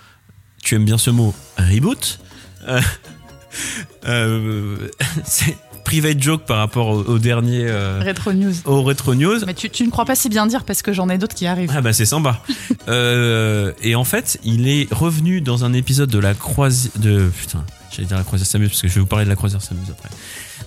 tu 0.63 0.75
aimes 0.75 0.85
bien 0.85 0.97
ce 0.97 1.09
mot 1.09 1.33
reboot 1.57 2.19
Euh, 2.67 2.81
euh, 4.07 4.77
c'est 5.25 5.57
private 5.85 6.21
joke 6.21 6.45
par 6.45 6.57
rapport 6.57 6.89
au, 6.89 6.99
au 7.03 7.17
dernier 7.17 7.65
euh, 7.65 8.03
Retro 8.05 8.33
News. 8.33 8.53
au 8.65 8.81
retro 8.83 9.15
news 9.15 9.39
Mais 9.45 9.53
tu, 9.53 9.69
tu 9.69 9.85
ne 9.85 9.89
crois 9.89 10.03
pas 10.03 10.15
si 10.15 10.27
bien 10.27 10.45
dire 10.45 10.65
parce 10.65 10.81
que 10.81 10.91
j'en 10.91 11.07
ai 11.09 11.17
d'autres 11.17 11.33
qui 11.35 11.47
arrivent. 11.47 11.71
ah 11.73 11.79
bah 11.81 11.93
c'est 11.93 12.05
sympa 12.05 12.43
euh, 12.89 13.71
et 13.81 13.95
en 13.95 14.03
fait 14.03 14.37
il 14.43 14.67
est 14.67 14.91
revenu 14.93 15.39
dans 15.39 15.63
un 15.63 15.71
épisode 15.71 16.09
de 16.09 16.19
la 16.19 16.33
croisière 16.33 16.91
de 16.97 17.29
putain 17.29 17.63
j'allais 17.89 18.07
dire 18.07 18.17
la 18.17 18.23
croisière 18.25 18.45
s'amuse 18.47 18.69
parce 18.69 18.81
que 18.81 18.89
je 18.89 18.95
vais 18.95 18.99
vous 18.99 19.05
parler 19.07 19.23
de 19.23 19.29
la 19.29 19.37
croisière 19.37 19.61
s'amuse 19.61 19.87
après 19.89 20.09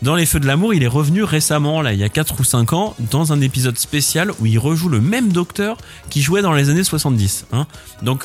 dans 0.03 0.15
les 0.15 0.27
feux 0.27 0.41
de 0.41 0.47
l'amour 0.47 0.73
il 0.75 0.83
est 0.83 0.87
revenu 0.89 1.23
récemment 1.25 1.83
là 1.83 1.93
il 1.93 1.99
y 1.99 2.05
a 2.05 2.09
4 2.09 2.41
ou 2.41 2.45
5 2.45 2.73
ans 2.73 2.95
dans 3.11 3.33
un 3.33 3.41
épisode 3.41 3.79
spécial 3.79 4.33
où 4.41 4.47
il 4.47 4.59
rejoue 4.59 4.89
le 4.89 5.01
même 5.01 5.31
docteur 5.33 5.77
qui 6.09 6.23
jouait 6.23 6.43
dans 6.43 6.53
les 6.53 6.71
années 6.71 6.85
70 6.85 7.47
hein. 7.53 7.67
donc 8.03 8.25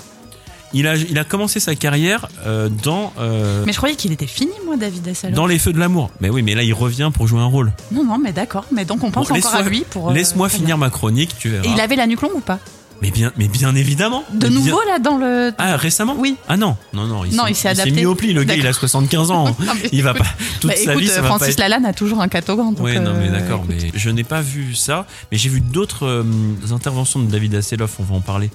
il 0.74 0.88
a, 0.88 0.96
il 0.98 1.18
a 1.18 1.24
commencé 1.24 1.62
sa 1.62 1.74
carrière 1.76 2.28
euh, 2.46 2.68
dans, 2.84 3.14
euh, 3.18 3.64
Mais 3.66 3.72
je 3.72 3.78
croyais 3.78 3.96
qu'il 3.96 4.12
était 4.12 4.28
fini, 4.28 4.52
moi, 4.66 4.76
David 4.76 5.08
Hasselhoff. 5.08 5.34
dans 5.34 5.46
les 5.46 5.58
feux 5.58 5.72
de 5.72 5.80
l'amour. 5.80 6.10
Mais 6.20 6.30
oui, 6.30 6.42
mais 6.42 6.54
là 6.54 6.64
il 6.64 6.74
revient 6.74 7.12
pour 7.14 7.28
jouer 7.28 7.40
un 7.40 7.46
rôle. 7.46 7.72
Non, 7.94 8.04
non, 8.04 8.18
mais 8.18 8.34
d'accord. 8.34 8.66
Mais 8.74 8.84
donc 8.84 9.02
on 9.04 9.10
pense 9.10 9.30
Bon, 9.30 9.36
encore 9.38 9.56
à 9.56 9.62
lui 9.62 9.86
pour. 9.90 10.10
euh, 10.10 10.14
Laisse-moi 10.14 10.50
finir 10.50 10.78
ma 10.78 10.90
chronique, 10.90 11.34
tu 11.40 11.48
verras. 11.50 11.66
Et 11.66 11.72
il 11.72 11.80
avait 11.80 11.96
la 11.96 12.08
nuque 12.08 12.22
longue 12.22 12.36
ou 12.36 12.40
pas? 12.42 12.60
Mais 13.02 13.12
bien, 13.12 13.32
mais 13.38 13.48
bien 13.48 13.76
évidemment. 13.76 14.24
De 14.34 14.48
bien- 14.48 14.58
nouveau 14.58 14.80
là 14.88 15.00
dans 15.00 15.18
le. 15.18 15.52
Ah 15.58 15.76
récemment 15.78 16.16
Oui. 16.18 16.38
Ah 16.48 16.58
non, 16.58 16.78
non, 16.94 17.06
non. 17.06 17.26
Il 17.26 17.36
Non, 17.36 17.44
s'est- 17.46 17.52
il 17.52 17.56
s'est 17.56 17.68
adapté. 17.70 17.92
mis 17.92 18.06
au 18.06 18.16
pli. 18.16 18.34
Le 18.34 18.44
gars, 18.44 18.56
il 18.56 18.62
a 18.62 18.64
D'accord. 18.64 18.80
75 18.80 19.32
ans. 19.32 19.46
Non, 19.60 19.74
il 19.92 20.02
va 20.02 20.12
écoute- 20.12 20.24
pas 20.24 20.30
toute 20.62 20.70
Bah, 20.72 20.76
sa 20.78 20.92
écoute, 20.94 21.04
vie. 21.04 21.08
Ça 21.10 21.16
va 21.16 21.22
pas 21.24 21.28
Francis 21.36 21.50
être... 21.50 21.60
Lalanne 21.60 21.86
a 21.86 21.94
toujours 21.94 22.22
un 22.22 22.28
catogan. 22.30 22.74
Oui, 22.80 23.00
non, 23.00 23.14
mais 23.14 23.28
euh, 23.28 23.32
d'accord. 23.32 23.64
écoute. 23.70 23.76
Mais 23.84 23.92
je 24.00 24.10
n'ai 24.10 24.24
pas 24.24 24.42
vu 24.42 24.74
ça. 24.76 25.06
Mais 25.32 25.38
j'ai 25.38 25.50
vu 25.50 25.60
d'autres 25.62 26.06
euh, 26.06 26.24
interventions 26.72 27.20
de 27.20 27.30
David 27.30 27.54
Hasselhoff. 27.56 28.00
On 28.00 28.04
va 28.04 28.16
en 28.16 28.22
parler. 28.22 28.50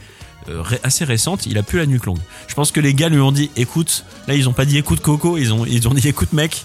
euh, 0.49 0.63
ré- 0.63 0.81
assez 0.83 1.05
récentes. 1.05 1.45
Il 1.47 1.59
a 1.59 1.63
plus 1.63 1.79
la 1.79 1.87
nuque 1.87 2.07
longue. 2.07 2.19
Je 2.49 2.55
pense 2.55 2.73
que 2.73 2.81
les 2.81 2.95
gars 2.95 3.11
lui 3.11 3.21
ont 3.21 3.33
dit, 3.33 3.51
écoute. 3.57 4.05
Là, 4.27 4.35
ils 4.35 4.49
ont 4.49 4.53
pas 4.55 4.65
dit 4.65 4.79
écoute 4.79 5.01
Coco. 5.01 5.37
Ils 5.37 5.53
ont, 5.53 5.67
ils 5.67 5.87
ont 5.87 5.93
dit 5.95 6.09
écoute 6.09 6.33
mec. 6.33 6.65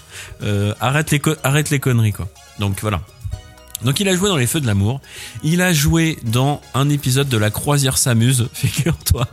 arrête 0.80 1.10
les, 1.10 1.20
arrête 1.44 1.70
les 1.70 1.78
conneries 1.78 2.12
quoi. 2.12 2.26
Donc 2.58 2.78
voilà. 2.80 3.00
Donc 3.84 4.00
il 4.00 4.08
a 4.08 4.16
joué 4.16 4.28
dans 4.28 4.36
Les 4.36 4.46
Feux 4.46 4.60
de 4.60 4.66
l'amour. 4.66 5.00
Il 5.42 5.60
a 5.60 5.72
joué 5.72 6.18
dans 6.24 6.60
un 6.74 6.88
épisode 6.88 7.28
de 7.28 7.36
La 7.36 7.50
Croisière 7.50 7.98
s'amuse, 7.98 8.48
figure-toi. 8.52 9.28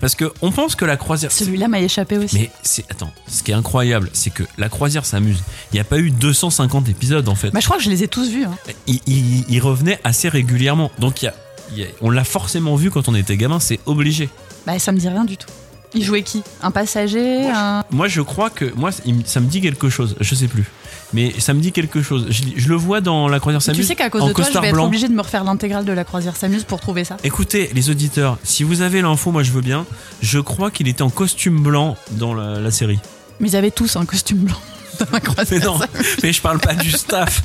Parce 0.00 0.14
que 0.14 0.32
on 0.42 0.52
pense 0.52 0.74
que 0.76 0.84
La 0.84 0.96
Croisière 0.96 1.32
Celui-là 1.32 1.68
m'a 1.68 1.80
échappé 1.80 2.18
aussi. 2.18 2.38
mais 2.38 2.50
c'est 2.62 2.84
attends, 2.90 3.12
ce 3.28 3.42
qui 3.42 3.50
est 3.50 3.54
incroyable, 3.54 4.10
c'est 4.12 4.30
que 4.30 4.42
La 4.58 4.68
Croisière 4.68 5.04
s'amuse. 5.06 5.42
Il 5.72 5.76
n'y 5.76 5.80
a 5.80 5.84
pas 5.84 5.98
eu 5.98 6.10
250 6.10 6.88
épisodes 6.88 7.28
en 7.28 7.34
fait. 7.34 7.50
Bah, 7.50 7.60
je 7.60 7.64
crois 7.66 7.78
que 7.78 7.82
je 7.82 7.90
les 7.90 8.02
ai 8.02 8.08
tous 8.08 8.28
vus. 8.30 8.44
hein. 8.44 8.56
Il, 8.86 9.00
il- 9.06 9.44
il 9.48 9.60
revenait 9.60 9.98
assez 10.04 10.28
régulièrement. 10.28 10.90
Donc 10.98 11.22
il 11.22 11.26
y 11.26 11.28
a 11.28 11.34
il 11.72 11.78
y 11.78 11.82
a- 11.84 11.88
on 12.00 12.10
l'a 12.10 12.22
forcément 12.24 12.76
vu 12.76 12.90
quand 12.90 13.08
on 13.08 13.14
était 13.14 13.36
gamin, 13.36 13.58
c'est 13.60 13.80
obligé. 13.86 14.28
Bah, 14.66 14.78
ça 14.78 14.92
me 14.92 14.98
dit 14.98 15.08
rien 15.08 15.24
du 15.24 15.36
tout. 15.36 15.48
Il 15.94 16.04
jouait 16.04 16.22
qui? 16.22 16.42
Un 16.62 16.70
passager? 16.70 17.48
Un... 17.48 17.84
Moi, 17.90 18.06
je 18.08 18.20
crois 18.20 18.50
que 18.50 18.70
moi, 18.76 18.90
ça 18.92 19.40
me 19.40 19.46
dit 19.46 19.60
quelque 19.62 19.88
chose. 19.88 20.14
Je 20.20 20.34
sais 20.34 20.48
plus, 20.48 20.64
mais 21.12 21.32
ça 21.38 21.54
me 21.54 21.60
dit 21.60 21.72
quelque 21.72 22.02
chose. 22.02 22.26
Je, 22.30 22.42
je 22.56 22.68
le 22.68 22.74
vois 22.76 23.00
dans 23.00 23.28
la 23.28 23.38
croisière 23.40 23.60
Tu 23.60 23.66
s'amuse. 23.66 23.86
sais 23.86 23.94
qu'à 23.94 24.10
cause 24.10 24.24
de 24.26 24.32
toi, 24.32 24.44
je 24.52 24.58
vais 24.58 24.66
être 24.68 24.74
blanc. 24.74 24.86
obligée 24.86 25.08
de 25.08 25.12
me 25.14 25.22
refaire 25.22 25.44
l'intégrale 25.44 25.84
de 25.84 25.92
la 25.92 26.04
croisière 26.04 26.36
s'amuse 26.36 26.64
pour 26.64 26.80
trouver 26.80 27.04
ça. 27.04 27.16
Écoutez, 27.24 27.70
les 27.74 27.90
auditeurs, 27.90 28.38
si 28.42 28.64
vous 28.64 28.80
avez 28.82 29.02
l'info, 29.02 29.30
moi 29.32 29.42
je 29.42 29.52
veux 29.52 29.60
bien. 29.62 29.86
Je 30.22 30.38
crois 30.38 30.70
qu'il 30.70 30.88
était 30.88 31.02
en 31.02 31.10
costume 31.10 31.62
blanc 31.62 31.96
dans 32.12 32.34
la, 32.34 32.58
la 32.60 32.70
série. 32.70 32.98
Mais 33.40 33.50
ils 33.50 33.56
avaient 33.56 33.70
tous 33.70 33.96
un 33.96 34.04
costume 34.06 34.38
blanc 34.38 34.56
dans 35.00 35.06
la 35.12 35.20
croisière 35.20 35.60
Mais 35.60 35.66
non, 35.66 35.78
s'amuse. 35.78 36.16
mais 36.22 36.32
je 36.32 36.40
parle 36.42 36.58
pas 36.58 36.74
du 36.74 36.90
staff. 36.90 37.42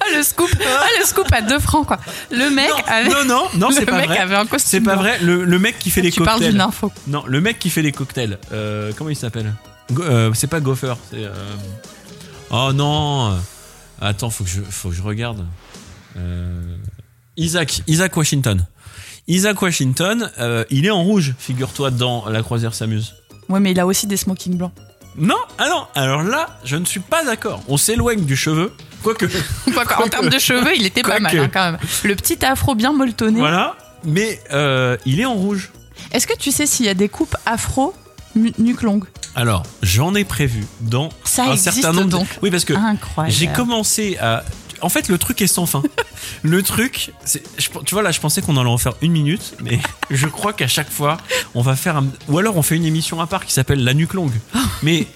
Ah, 0.00 0.04
le 0.16 0.22
scoop 0.22 0.50
Ah, 0.60 0.84
le 0.98 1.06
scoop 1.06 1.32
à 1.32 1.42
2 1.42 1.58
francs, 1.60 1.86
quoi. 1.86 1.98
Le 2.30 2.50
mec 2.50 2.70
avait... 2.88 3.08
Non, 3.08 3.24
non, 3.24 3.42
non, 3.56 3.68
le 3.68 3.74
c'est 3.74 3.86
pas 3.86 3.98
mec 3.98 4.06
vrai. 4.08 4.18
avait 4.18 4.34
un 4.34 4.44
costume 4.46 4.68
C'est 4.68 4.80
pas 4.80 4.96
vrai. 4.96 5.18
Le, 5.22 5.44
le 5.44 5.58
mec 5.60 5.78
qui 5.78 5.90
fait 5.90 6.02
les 6.02 6.10
Tu 6.10 6.20
parles 6.22 6.38
cocktails. 6.38 6.52
d'une 6.52 6.60
info. 6.60 6.92
Non, 7.06 7.22
le 7.26 7.40
mec 7.40 7.58
qui 7.60 7.70
fait 7.70 7.80
les 7.82 7.92
cocktails. 7.92 8.38
Euh, 8.52 8.90
comment 8.98 9.10
il 9.10 9.16
s'appelle? 9.16 9.54
Go- 9.92 10.02
euh, 10.02 10.30
C'est 10.34 10.48
pas 10.48 10.60
Gopher. 10.60 10.94
C'est. 11.10 11.18
euh, 11.24 11.30
Oh 12.50 12.72
non. 12.72 13.38
Attends, 14.00 14.30
faut 14.30 14.44
que 14.44 14.50
je, 14.50 14.60
faut 14.62 14.88
que 14.90 14.94
je 14.94 15.02
regarde. 15.02 15.46
Euh, 16.16 16.76
Isaac, 17.36 17.82
Isaac 17.86 18.16
Washington. 18.16 18.66
Isaac 19.28 19.60
Washington, 19.62 20.30
euh, 20.38 20.64
il 20.70 20.86
est 20.86 20.90
en 20.90 21.02
rouge, 21.02 21.34
figure-toi, 21.38 21.90
dans 21.90 22.28
La 22.28 22.42
Croisière 22.42 22.74
s'amuse. 22.74 23.14
Ouais, 23.48 23.60
mais 23.60 23.70
il 23.72 23.80
a 23.80 23.86
aussi 23.86 24.06
des 24.06 24.16
smokings 24.16 24.56
blancs. 24.56 24.72
Non, 25.16 25.36
ah 25.58 25.68
non, 25.68 25.86
alors 25.94 26.22
là, 26.22 26.58
je 26.64 26.76
ne 26.76 26.84
suis 26.84 27.00
pas 27.00 27.24
d'accord. 27.24 27.62
On 27.68 27.76
s'éloigne 27.76 28.24
du 28.24 28.36
cheveu. 28.36 28.72
Quoique, 29.02 29.26
Quoi, 29.74 29.84
quoi, 29.84 30.04
en 30.04 30.08
termes 30.08 30.28
de 30.28 30.38
cheveux, 30.38 30.74
il 30.76 30.86
était 30.86 31.02
pas 31.02 31.20
mal 31.20 31.36
hein, 31.38 31.50
quand 31.52 31.72
même. 31.72 31.80
Le 32.04 32.14
petit 32.14 32.44
afro 32.44 32.74
bien 32.74 32.92
molletonné. 32.92 33.38
voilà. 33.38 33.76
Mais 34.04 34.40
euh, 34.52 34.96
il 35.04 35.20
est 35.20 35.24
en 35.26 35.34
rouge. 35.34 35.70
Est-ce 36.12 36.26
que 36.26 36.36
tu 36.36 36.50
sais 36.50 36.66
s'il 36.66 36.86
y 36.86 36.88
a 36.88 36.94
des 36.94 37.08
coupes 37.08 37.36
afro 37.44 37.92
longue 38.82 39.04
Alors, 39.34 39.62
j'en 39.82 40.14
ai 40.14 40.24
prévu 40.24 40.64
dans 40.80 41.08
Ça 41.24 41.44
un 41.50 41.56
certain 41.56 41.92
nombre. 41.92 42.04
de- 42.06 42.10
donc. 42.10 42.26
Oui, 42.42 42.50
parce 42.50 42.64
que. 42.64 42.74
J'ai 43.28 43.48
commencé 43.48 44.16
à. 44.18 44.44
En 44.82 44.88
fait, 44.88 45.08
le 45.08 45.18
truc 45.18 45.42
est 45.42 45.46
sans 45.46 45.66
fin. 45.66 45.82
le 46.42 46.62
truc, 46.62 47.12
je- 47.58 47.68
tu 47.84 47.94
vois 47.94 48.02
là, 48.02 48.12
je 48.12 48.20
pensais 48.20 48.40
qu'on 48.40 48.56
allait 48.56 48.70
en 48.70 48.78
faire 48.78 48.94
une 49.02 49.12
minute, 49.12 49.54
mais 49.62 49.78
je 50.10 50.26
crois 50.26 50.54
qu'à 50.54 50.68
chaque 50.68 50.90
fois, 50.90 51.18
on 51.54 51.60
va 51.60 51.76
faire 51.76 51.98
un, 51.98 52.06
ou 52.28 52.38
alors 52.38 52.56
on 52.56 52.62
fait 52.62 52.76
une 52.76 52.86
émission 52.86 53.20
à 53.20 53.26
part 53.26 53.44
qui 53.44 53.52
s'appelle 53.52 53.84
la 53.84 53.92
nuque 53.92 54.14
longue. 54.14 54.32
Mais 54.82 55.06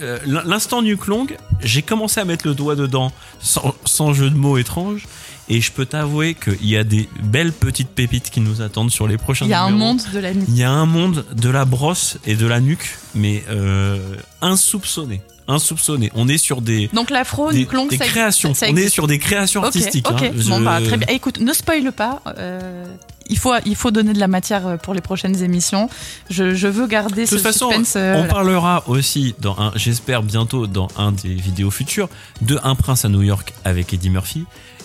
euh, 0.00 0.18
l'in- 0.26 0.42
l'instant 0.44 0.82
nuque 0.82 1.06
longue, 1.06 1.36
j'ai 1.62 1.82
commencé 1.82 2.18
à 2.18 2.24
mettre 2.24 2.48
le 2.48 2.54
doigt 2.54 2.74
dedans 2.74 3.12
sans, 3.38 3.72
sans 3.84 4.12
jeu 4.12 4.28
de 4.28 4.34
mots 4.36 4.58
étrange. 4.58 5.06
Et 5.54 5.60
je 5.60 5.70
peux 5.70 5.84
t'avouer 5.86 6.34
qu'il 6.34 6.66
y 6.66 6.76
a 6.76 6.84
des 6.84 7.08
belles 7.22 7.52
petites 7.52 7.90
pépites 7.90 8.30
qui 8.30 8.40
nous 8.40 8.62
attendent 8.62 8.90
sur 8.90 9.06
les 9.06 9.18
prochains 9.18 9.44
Il 9.44 9.50
y 9.50 9.54
a 9.54 9.62
un 9.62 9.70
monde 9.70 10.00
de 10.12 10.18
la 10.18 10.32
nuque. 10.32 10.48
Il 10.48 10.56
y 10.56 10.62
a 10.64 10.70
un 10.70 10.86
monde 10.86 11.24
de 11.34 11.48
la 11.50 11.64
brosse 11.64 12.16
et 12.26 12.36
de 12.36 12.46
la 12.46 12.60
nuque, 12.60 12.96
mais 13.14 13.44
euh, 13.50 13.98
insoupçonné. 14.40 15.20
Insoupçonné. 15.48 16.10
On 16.14 16.28
est 16.28 16.38
sur 16.38 16.62
des, 16.62 16.88
Donc 16.92 17.10
l'afro 17.10 17.50
des, 17.52 17.66
des 17.90 17.96
ça, 17.98 18.04
créations. 18.06 18.54
ça 18.54 18.66
On 18.70 18.76
est 18.76 18.88
sur 18.88 19.06
des 19.08 19.18
créations 19.18 19.62
artistiques. 19.62 20.08
ok. 20.10 20.22
hein. 20.22 20.30
Bon 20.48 20.58
Je- 20.60 20.64
bah 20.64 20.80
très 20.84 20.96
bien. 20.96 21.08
Écoute, 21.10 21.40
ne 21.40 21.52
spoile 21.52 21.92
pas. 21.92 22.22
euh, 22.38 22.84
il 23.28 23.38
faut, 23.38 23.52
il 23.66 23.76
faut 23.76 23.90
donner 23.90 24.12
de 24.12 24.18
la 24.20 24.28
matière 24.28 24.78
pour 24.82 24.94
les 24.94 25.00
prochaines 25.00 25.42
émissions. 25.42 25.88
Je, 26.30 26.54
je 26.54 26.68
veux 26.68 26.86
garder 26.86 27.24
De 27.24 27.28
toute 27.30 27.40
façon, 27.40 27.68
suspense. 27.70 27.94
euh, 27.96 28.22
on 28.22 28.28
parlera 28.28 28.84
aussi 28.88 29.34
dans 29.40 29.58
un, 29.58 29.72
j'espère 29.74 30.22
bientôt 30.22 30.66
dans 30.66 30.88
un 30.96 31.12
des 31.12 31.34
vidéos 31.34 31.70
futures, 31.70 32.08
de 32.42 32.58
Un 32.62 32.74
prince 32.74 33.04
à 33.04 33.08
New 33.08 33.22
York 33.22 33.52
avec 33.64 33.92
Eddie 33.94 34.10
Murphy. 34.10 34.44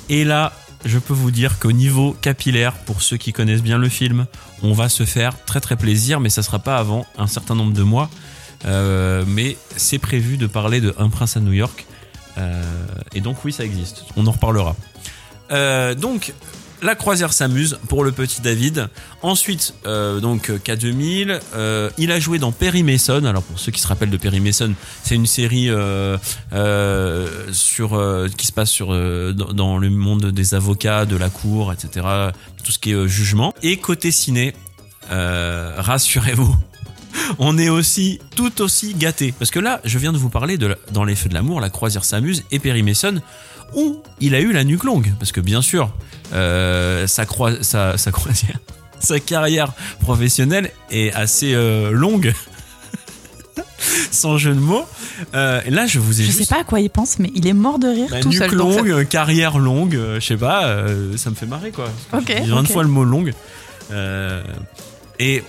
Et 0.10 0.24
là, 0.24 0.54
je 0.86 1.00
peux 1.00 1.14
vous 1.14 1.32
dire 1.32 1.60
qu'au 1.60 1.72
niveau 1.72 2.16
capillaire, 2.22 2.74
pour 2.74 3.02
ceux 3.02 3.18
qui 3.18 3.34
connaissent 3.34 3.64
bien 3.64 3.78
le 3.78 3.90
film, 3.90 4.26
on 4.64 4.74
va 4.74 4.90
se 4.90 5.06
faire 5.06 5.34
très 5.46 5.60
très 5.60 5.76
plaisir, 5.76 6.20
mais 6.20 6.30
ça 6.30 6.44
sera 6.44 6.60
pas 6.60 6.78
avant 6.78 7.06
un 7.18 7.28
certain 7.28 7.56
nombre 7.56 7.74
de 7.74 7.84
mois. 7.84 8.10
Euh, 8.66 9.24
mais 9.28 9.58
c'est 9.76 10.00
prévu 10.00 10.38
de 10.38 10.48
parler 10.48 10.82
de 10.82 10.94
Un 10.98 11.10
prince 11.10 11.38
à 11.38 11.40
New 11.40 11.54
York. 11.54 11.86
Euh, 12.38 12.64
et 13.14 13.22
donc 13.22 13.44
oui, 13.44 13.52
ça 13.52 13.66
existe. 13.66 14.06
On 14.16 14.26
en 14.28 14.32
reparlera. 14.32 14.76
Euh, 15.52 15.96
donc 15.96 16.34
la 16.82 16.96
croisière 16.96 17.34
s'amuse 17.34 17.80
pour 17.88 18.04
le 18.04 18.12
petit 18.12 18.42
David. 18.42 18.90
Ensuite, 19.22 19.74
euh, 19.86 20.20
donc 20.20 20.50
K2000, 20.50 21.40
euh, 21.56 21.90
il 21.98 22.12
a 22.12 22.20
joué 22.20 22.40
dans 22.40 22.52
Perry 22.52 22.84
Mason. 22.84 23.26
Alors 23.26 23.44
pour 23.44 23.60
ceux 23.60 23.72
qui 23.72 23.82
se 23.82 23.88
rappellent 23.88 24.10
de 24.10 24.18
Perry 24.18 24.40
Mason, 24.40 24.74
c'est 25.04 25.16
une 25.16 25.26
série 25.26 25.70
euh, 25.70 26.18
sur 27.52 28.00
qui 28.38 28.48
se 28.48 28.52
passe 28.52 28.80
dans, 28.80 29.78
le 29.78 29.90
monde 29.90 30.32
des 30.32 30.54
avocats, 30.54 31.06
de 31.06 31.16
la 31.16 31.30
cour, 31.30 31.74
etc. 31.74 32.06
Tout 32.64 32.72
ce 32.72 32.80
qui 32.80 32.92
est 32.92 33.08
jugement. 33.08 33.54
Et 33.64 33.78
côté 33.78 34.12
ciné, 34.12 34.54
rassurez-vous. 35.10 36.56
On 37.40 37.58
est 37.58 37.70
aussi 37.70 38.20
tout 38.36 38.62
aussi 38.62 38.94
gâté 38.94 39.34
parce 39.38 39.50
que 39.50 39.60
là, 39.60 39.82
je 39.84 39.98
viens 39.98 40.14
de 40.14 40.18
vous 40.18 40.30
parler 40.30 40.58
dans 40.92 41.04
les 41.04 41.16
feux 41.16 41.30
de 41.30 41.34
l'amour, 41.34 41.62
la 41.62 41.70
croisière 41.70 42.06
s'amuse 42.06 42.44
et 42.52 42.60
Perry 42.60 42.84
Mason 42.84 43.22
où 43.76 44.02
il 44.20 44.34
a 44.36 44.40
eu 44.42 44.52
la 44.52 44.64
nuque 44.64 44.84
longue 44.84 45.12
parce 45.20 45.32
que 45.32 45.42
bien 45.42 45.62
sûr 45.62 45.92
euh, 46.34 47.06
sa, 47.08 47.26
croi- 47.26 47.62
sa, 47.64 47.98
sa 47.98 48.12
croisière 48.12 48.58
sa 49.00 49.20
carrière 49.20 49.74
professionnelle 50.02 50.72
est 50.92 51.14
assez 51.14 51.54
euh, 51.54 51.92
longue 51.92 52.34
sans 54.12 54.38
jeu 54.38 54.54
de 54.54 54.60
mots 54.60 54.86
Euh, 55.34 55.62
et 55.66 55.72
là 55.72 55.88
je 55.88 55.98
vous 56.00 56.22
ai 56.22 56.24
Je 56.24 56.32
juste 56.32 56.44
sais 56.48 56.54
pas 56.56 56.62
à 56.62 56.64
quoi 56.64 56.80
il 56.80 56.90
pense, 56.92 57.18
mais 57.18 57.32
il 57.34 57.48
est 57.48 57.54
mort 57.54 57.80
de 57.80 57.88
rire 57.88 58.08
bah, 58.12 58.20
tout 58.22 58.30
nuque 58.30 58.38
seul. 58.38 58.56
Donc 58.56 58.74
ça- 58.74 58.82
longue, 58.82 59.08
carrière 59.08 59.58
longue, 59.58 60.00
je 60.16 60.20
sais 60.26 60.38
pas, 60.38 60.86
ça 61.18 61.30
me 61.32 61.36
fait 61.36 61.48
marrer 61.48 61.72
quoi. 61.72 61.90
Ok, 62.14 62.26
j'ai 62.28 62.42
dit 62.42 62.50
20 62.52 62.60
ok. 62.62 62.68
fois 62.72 62.84
le 62.84 62.90
mot 62.90 63.04
longue. 63.04 63.34
Et 65.20 65.44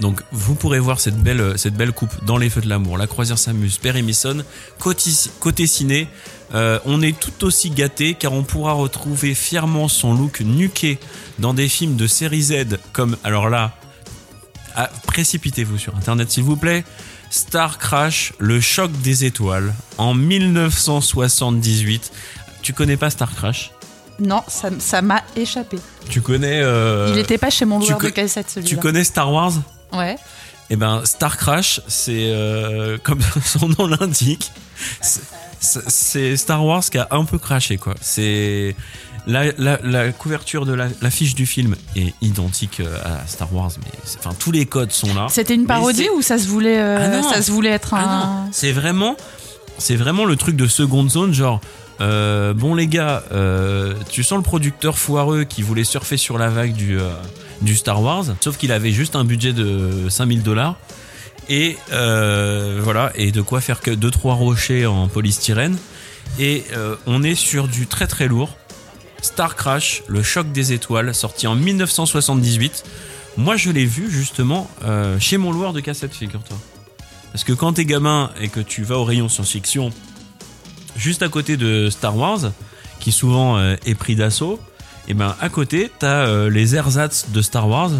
donc 0.00 0.22
vous 0.32 0.54
pourrez 0.54 0.80
voir 0.80 1.00
cette 1.00 1.16
belle, 1.22 1.54
cette 1.56 1.74
belle 1.74 1.92
coupe 1.92 2.24
dans 2.24 2.36
les 2.36 2.50
feux 2.50 2.60
de 2.60 2.68
l'amour. 2.68 2.98
La 2.98 3.06
croisière 3.06 3.38
s'amuse, 3.38 3.78
Perry 3.78 4.02
Mason. 4.02 4.44
Côté, 4.78 5.10
côté 5.40 5.66
ciné, 5.66 6.08
euh, 6.54 6.78
on 6.84 7.00
est 7.02 7.18
tout 7.18 7.44
aussi 7.44 7.70
gâté 7.70 8.14
car 8.14 8.32
on 8.32 8.42
pourra 8.42 8.72
retrouver 8.72 9.34
fièrement 9.34 9.88
son 9.88 10.14
look 10.14 10.40
nuqué 10.40 10.98
dans 11.38 11.54
des 11.54 11.68
films 11.68 11.96
de 11.96 12.06
série 12.06 12.42
Z 12.42 12.78
comme, 12.92 13.16
alors 13.24 13.48
là, 13.48 13.72
ah, 14.74 14.90
précipitez-vous 15.06 15.78
sur 15.78 15.96
internet 15.96 16.30
s'il 16.30 16.42
vous 16.42 16.56
plaît. 16.56 16.84
Star 17.30 17.78
Crash, 17.78 18.32
le 18.38 18.60
choc 18.60 18.90
des 19.02 19.24
étoiles, 19.24 19.74
en 19.98 20.14
1978. 20.14 22.12
Tu 22.62 22.72
connais 22.72 22.96
pas 22.96 23.10
Star 23.10 23.34
Crash? 23.34 23.72
Non, 24.20 24.42
ça 24.48 25.02
m'a 25.02 25.22
échappé. 25.36 25.78
Tu 26.08 26.20
connais 26.20 26.60
euh, 26.62 27.10
il 27.12 27.18
était 27.18 27.38
pas 27.38 27.50
chez 27.50 27.64
mon 27.64 27.80
tu 27.80 27.88
loueur 27.88 27.98
de 28.00 28.08
cassette 28.10 28.46
Tu 28.46 28.62
celui-là. 28.62 28.82
connais 28.82 29.04
Star 29.04 29.32
Wars? 29.32 29.52
Ouais. 29.96 30.16
Eh 30.70 30.76
ben 30.76 31.02
Star 31.04 31.36
Crash, 31.36 31.80
c'est 31.88 32.30
euh, 32.30 32.96
comme 33.02 33.20
son 33.44 33.68
nom 33.68 33.86
l'indique, 33.86 34.50
c'est- 35.60 36.36
Star 36.36 36.64
Wars 36.64 36.82
qui 36.84 36.98
a 36.98 37.08
un 37.10 37.24
peu 37.24 37.38
craché 37.38 37.76
quoi. 37.78 37.94
C'est 38.00 38.74
la, 39.26 39.44
la, 39.56 39.78
la 39.82 40.12
couverture 40.12 40.66
de 40.66 40.74
la, 40.74 40.88
l'affiche 41.00 41.34
du 41.34 41.46
film 41.46 41.76
est 41.96 42.12
identique 42.20 42.80
euh, 42.80 42.98
à 43.04 43.26
Star 43.26 43.54
Wars, 43.54 43.70
mais 43.82 43.90
enfin 44.18 44.34
tous 44.38 44.52
les 44.52 44.66
codes 44.66 44.92
sont 44.92 45.14
là. 45.14 45.26
C'était 45.30 45.54
une 45.54 45.66
parodie 45.66 46.08
ou 46.14 46.20
ça 46.22 46.38
se 46.38 46.46
voulait, 46.46 46.78
euh, 46.78 47.20
Ah 47.22 47.34
ça 47.34 47.40
se 47.42 47.50
voulait 47.50 47.70
être 47.70 47.94
Ah 47.94 48.44
un. 48.44 48.48
c'est 48.52 48.72
vraiment, 48.72 49.16
c'est 49.78 49.96
vraiment 49.96 50.24
le 50.24 50.36
truc 50.36 50.56
de 50.56 50.66
seconde 50.66 51.10
zone, 51.10 51.32
genre. 51.34 51.60
euh, 52.00 52.54
bon 52.54 52.74
les 52.74 52.86
gars, 52.86 53.22
euh, 53.32 53.94
tu 54.10 54.22
sens 54.22 54.38
le 54.38 54.42
producteur 54.42 54.98
foireux 54.98 55.44
qui 55.44 55.62
voulait 55.62 55.84
surfer 55.84 56.16
sur 56.16 56.38
la 56.38 56.48
vague 56.48 56.72
du, 56.72 56.98
euh, 56.98 57.10
Star 57.74 58.02
Wars, 58.02 58.24
sauf 58.40 58.56
qu'il 58.56 58.72
avait 58.72 58.90
juste 58.90 59.16
un 59.16 59.24
budget 59.24 59.52
de 59.52 60.08
5000 60.08 60.42
dollars 60.42 60.76
et 61.48 61.76
voilà 61.90 63.12
et 63.14 63.32
de 63.32 63.42
quoi 63.42 63.60
faire 63.60 63.80
que 63.80 63.90
deux 63.90 64.10
trois 64.10 64.34
rochers 64.34 64.86
en 64.86 65.08
polystyrène 65.08 65.76
et 66.38 66.64
on 67.06 67.22
est 67.22 67.34
sur 67.34 67.68
du 67.68 67.86
très 67.86 68.06
très 68.06 68.28
lourd. 68.28 68.56
Star 69.22 69.56
Crash, 69.56 70.02
le 70.06 70.22
choc 70.22 70.52
des 70.52 70.72
étoiles, 70.72 71.14
sorti 71.14 71.46
en 71.46 71.54
1978. 71.54 72.84
Moi, 73.38 73.56
je 73.56 73.70
l'ai 73.70 73.86
vu 73.86 74.10
justement 74.10 74.68
chez 75.18 75.38
mon 75.38 75.52
loueur 75.52 75.72
de 75.72 75.80
cassette, 75.80 76.14
figure-toi. 76.14 76.58
Parce 77.34 77.42
que 77.42 77.52
quand 77.52 77.72
t'es 77.72 77.84
gamin 77.84 78.30
et 78.40 78.46
que 78.46 78.60
tu 78.60 78.84
vas 78.84 78.96
au 78.96 79.02
rayon 79.02 79.28
science-fiction, 79.28 79.90
juste 80.96 81.20
à 81.24 81.28
côté 81.28 81.56
de 81.56 81.90
Star 81.90 82.16
Wars, 82.16 82.52
qui 83.00 83.10
souvent 83.10 83.58
euh, 83.58 83.74
est 83.86 83.96
pris 83.96 84.14
d'assaut, 84.14 84.60
et 85.08 85.14
ben 85.14 85.34
à 85.40 85.48
côté, 85.48 85.90
t'as 85.98 86.28
euh, 86.28 86.48
les 86.48 86.76
ersatz 86.76 87.30
de 87.30 87.42
Star 87.42 87.68
Wars. 87.68 87.90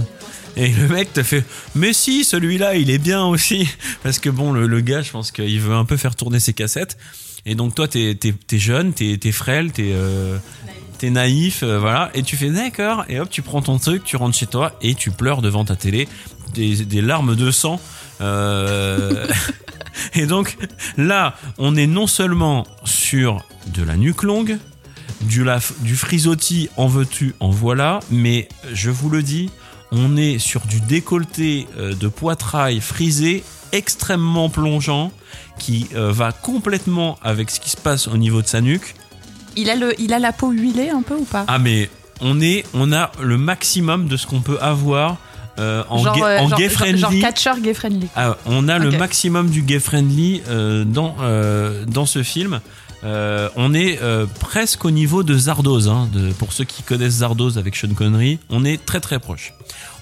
Et 0.56 0.68
le 0.68 0.86
mec 0.86 1.12
te 1.12 1.24
fait, 1.24 1.44
mais 1.74 1.92
si, 1.92 2.24
celui-là, 2.24 2.76
il 2.76 2.90
est 2.90 2.98
bien 2.98 3.24
aussi. 3.24 3.68
Parce 4.04 4.20
que 4.20 4.30
bon, 4.30 4.52
le, 4.52 4.68
le 4.68 4.80
gars, 4.80 5.02
je 5.02 5.10
pense 5.10 5.32
qu'il 5.32 5.60
veut 5.60 5.74
un 5.74 5.84
peu 5.84 5.96
faire 5.96 6.14
tourner 6.14 6.38
ses 6.38 6.52
cassettes. 6.52 6.96
Et 7.44 7.56
donc 7.56 7.74
toi, 7.74 7.88
t'es 7.88 8.12
es, 8.12 8.34
es 8.52 8.58
jeune, 8.60 8.92
t'es 8.92 9.18
es 9.20 9.32
frêle, 9.32 9.72
t'es 9.72 9.90
euh, 9.94 10.38
naïf, 11.02 11.64
euh, 11.64 11.80
voilà. 11.80 12.12
Et 12.14 12.22
tu 12.22 12.36
fais 12.36 12.50
d'accord, 12.50 13.04
et 13.08 13.18
hop, 13.18 13.28
tu 13.28 13.42
prends 13.42 13.62
ton 13.62 13.78
truc, 13.78 14.04
tu 14.04 14.16
rentres 14.16 14.36
chez 14.36 14.46
toi 14.46 14.78
et 14.80 14.94
tu 14.94 15.10
pleures 15.10 15.42
devant 15.42 15.64
ta 15.64 15.76
télé, 15.76 16.08
des, 16.54 16.84
des 16.84 17.02
larmes 17.02 17.36
de 17.36 17.50
sang. 17.50 17.80
Euh, 18.20 19.26
et 20.14 20.26
donc 20.26 20.56
là, 20.96 21.34
on 21.58 21.76
est 21.76 21.86
non 21.86 22.06
seulement 22.06 22.66
sur 22.84 23.44
de 23.66 23.82
la 23.82 23.96
nuque 23.96 24.22
longue, 24.22 24.58
du, 25.22 25.44
la, 25.44 25.58
du 25.80 25.96
frisottis 25.96 26.68
en 26.76 26.86
veux-tu, 26.86 27.34
en 27.40 27.50
voilà, 27.50 28.00
mais 28.10 28.48
je 28.72 28.90
vous 28.90 29.08
le 29.08 29.22
dis, 29.22 29.50
on 29.92 30.16
est 30.16 30.38
sur 30.38 30.66
du 30.66 30.80
décolleté 30.80 31.66
euh, 31.78 31.94
de 31.94 32.08
poitrail 32.08 32.80
frisé 32.80 33.44
extrêmement 33.72 34.48
plongeant 34.48 35.12
qui 35.58 35.88
euh, 35.94 36.12
va 36.12 36.32
complètement 36.32 37.18
avec 37.22 37.50
ce 37.50 37.60
qui 37.60 37.70
se 37.70 37.76
passe 37.76 38.08
au 38.08 38.16
niveau 38.16 38.42
de 38.42 38.46
sa 38.46 38.60
nuque. 38.60 38.94
Il 39.56 39.70
a, 39.70 39.76
le, 39.76 39.98
il 40.00 40.12
a 40.12 40.18
la 40.18 40.32
peau 40.32 40.50
huilée 40.50 40.90
un 40.90 41.02
peu 41.02 41.14
ou 41.14 41.24
pas? 41.24 41.44
Ah 41.48 41.58
mais 41.58 41.88
on 42.20 42.40
est, 42.40 42.64
on 42.74 42.92
a 42.92 43.12
le 43.20 43.38
maximum 43.38 44.08
de 44.08 44.16
ce 44.16 44.26
qu'on 44.26 44.40
peut 44.40 44.58
avoir 44.60 45.18
euh, 45.58 45.84
en, 45.88 45.98
genre, 46.02 46.14
gay, 46.16 46.22
euh, 46.22 46.40
en 46.40 46.48
genre- 46.48 46.58
gay 46.58 46.64
genre- 46.68 46.72
friendly. 46.78 47.00
Genre 47.00 47.12
catcher 47.20 47.52
gay 47.62 47.74
friendly. 47.74 48.08
Ah, 48.16 48.36
on 48.46 48.68
a 48.68 48.78
le 48.78 48.90
maximum 48.90 49.50
du 49.50 49.62
gay 49.62 49.78
friendly 49.80 50.42
euh, 50.48 50.84
dans, 50.84 51.16
euh, 51.20 51.84
dans 51.86 52.06
ce 52.06 52.22
film. 52.22 52.60
On 53.56 53.74
est 53.74 53.98
presque 54.40 54.84
au 54.86 54.90
niveau 54.90 55.22
de 55.22 55.36
Zardoz. 55.36 55.88
Hein, 55.88 56.08
de, 56.12 56.32
pour 56.32 56.52
ceux 56.54 56.64
qui 56.64 56.82
connaissent 56.82 57.16
Zardoz 57.18 57.58
avec 57.58 57.76
Sean 57.76 57.92
Connery, 57.94 58.38
on 58.48 58.64
est 58.64 58.82
très 58.82 58.98
très 59.00 59.18
proche. 59.18 59.52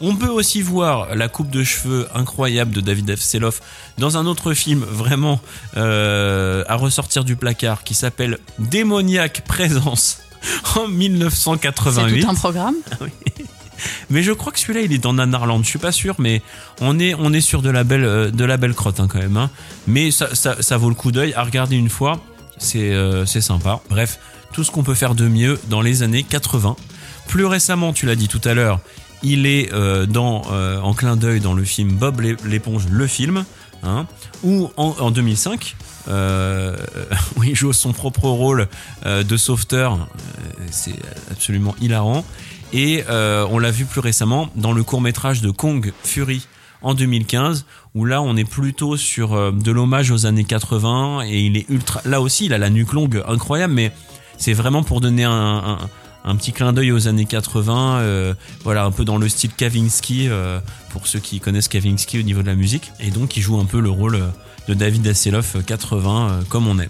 On 0.00 0.14
peut 0.14 0.28
aussi 0.28 0.62
voir 0.62 1.14
la 1.16 1.26
coupe 1.28 1.50
de 1.50 1.64
cheveux 1.64 2.06
incroyable 2.14 2.72
de 2.72 2.80
David 2.80 3.16
F. 3.16 3.20
Seloff 3.20 3.60
dans 3.98 4.16
un 4.16 4.26
autre 4.26 4.54
film 4.54 4.84
vraiment 4.88 5.40
à 5.76 6.76
ressortir 6.76 7.24
du 7.24 7.34
placard 7.34 7.82
qui 7.82 7.94
s'appelle 7.94 8.38
Démoniaque 8.60 9.42
Présence 9.48 10.18
en 10.76 10.86
C'est 10.86 10.92
1988. 10.92 12.20
tout 12.22 12.28
un 12.30 12.34
programme. 12.34 12.74
Mais 14.10 14.22
je 14.22 14.32
crois 14.32 14.52
que 14.52 14.58
celui-là, 14.58 14.80
il 14.82 14.92
est 14.92 14.98
dans 14.98 15.14
Nanarland. 15.14 15.62
Je 15.62 15.68
suis 15.68 15.78
pas 15.78 15.92
sûr, 15.92 16.14
mais 16.18 16.42
on 16.80 16.98
est, 16.98 17.14
on 17.14 17.32
est 17.32 17.40
sur 17.40 17.62
de 17.62 17.70
la 17.70 17.84
belle, 17.84 18.04
euh, 18.04 18.30
de 18.30 18.44
la 18.44 18.56
belle 18.56 18.74
crotte 18.74 19.00
hein, 19.00 19.08
quand 19.08 19.18
même. 19.18 19.36
hein. 19.36 19.50
Mais 19.86 20.10
ça, 20.10 20.34
ça, 20.34 20.76
vaut 20.76 20.88
le 20.88 20.94
coup 20.94 21.12
d'œil 21.12 21.32
à 21.34 21.42
regarder 21.42 21.76
une 21.76 21.88
fois. 21.90 22.20
C'est, 22.58 22.92
euh, 22.92 23.26
sympa. 23.26 23.80
Bref, 23.90 24.18
tout 24.52 24.62
ce 24.64 24.70
qu'on 24.70 24.82
peut 24.84 24.94
faire 24.94 25.14
de 25.14 25.26
mieux 25.26 25.58
dans 25.68 25.80
les 25.80 26.02
années 26.02 26.22
80. 26.22 26.76
Plus 27.28 27.44
récemment, 27.46 27.92
tu 27.92 28.06
l'as 28.06 28.14
dit 28.16 28.28
tout 28.28 28.40
à 28.44 28.54
l'heure, 28.54 28.80
il 29.22 29.46
est 29.46 29.72
euh, 29.72 30.06
dans, 30.06 30.42
euh, 30.52 30.78
en 30.80 30.92
clin 30.94 31.16
d'œil 31.16 31.40
dans 31.40 31.54
le 31.54 31.64
film 31.64 31.92
Bob 31.92 32.20
l'é- 32.20 32.36
l'éponge, 32.44 32.86
le 32.90 33.06
film, 33.06 33.44
hein, 33.82 34.06
ou 34.42 34.70
en, 34.76 34.94
en 34.98 35.10
2005. 35.10 35.76
Euh, 36.08 36.76
où 37.36 37.44
il 37.44 37.54
joue 37.54 37.72
son 37.72 37.92
propre 37.92 38.24
rôle 38.28 38.66
de 39.06 39.36
sauveteur, 39.36 40.08
c'est 40.72 40.96
absolument 41.30 41.74
hilarant. 41.80 42.24
Et 42.72 43.04
euh, 43.08 43.46
on 43.50 43.58
l'a 43.58 43.70
vu 43.70 43.84
plus 43.84 44.00
récemment 44.00 44.48
dans 44.56 44.72
le 44.72 44.82
court 44.82 45.00
métrage 45.00 45.42
de 45.42 45.50
Kong 45.50 45.92
Fury 46.02 46.46
en 46.80 46.94
2015, 46.94 47.66
où 47.94 48.04
là 48.04 48.22
on 48.22 48.36
est 48.36 48.48
plutôt 48.48 48.96
sur 48.96 49.34
euh, 49.34 49.52
de 49.52 49.70
l'hommage 49.70 50.10
aux 50.10 50.26
années 50.26 50.44
80 50.44 51.22
et 51.26 51.40
il 51.40 51.56
est 51.56 51.68
ultra. 51.68 52.00
Là 52.04 52.20
aussi, 52.20 52.46
il 52.46 52.54
a 52.54 52.58
la 52.58 52.70
nuque 52.70 52.92
longue 52.92 53.22
incroyable, 53.26 53.74
mais 53.74 53.92
c'est 54.38 54.54
vraiment 54.54 54.82
pour 54.82 55.00
donner 55.00 55.24
un, 55.24 55.78
petit 56.36 56.52
clin 56.52 56.72
d'œil 56.72 56.92
aux 56.92 57.08
années 57.08 57.26
80, 57.26 57.98
euh, 57.98 58.34
voilà 58.64 58.84
un 58.84 58.90
peu 58.90 59.04
dans 59.04 59.18
le 59.18 59.28
style 59.28 59.52
Kavinsky 59.52 60.28
pour 60.90 61.06
ceux 61.06 61.20
qui 61.20 61.40
connaissent 61.40 61.68
Kavinsky 61.68 62.18
au 62.18 62.22
niveau 62.22 62.42
de 62.42 62.46
la 62.46 62.54
musique. 62.54 62.90
Et 63.00 63.10
donc 63.10 63.36
il 63.36 63.42
joue 63.42 63.60
un 63.60 63.64
peu 63.66 63.80
le 63.80 63.90
rôle 63.90 64.18
de 64.68 64.74
David 64.74 65.06
Hasselhoff 65.06 65.56
euh, 65.56 65.62
80 65.62 66.30
euh, 66.30 66.42
comme 66.48 66.68
on 66.68 66.78
aime. 66.78 66.88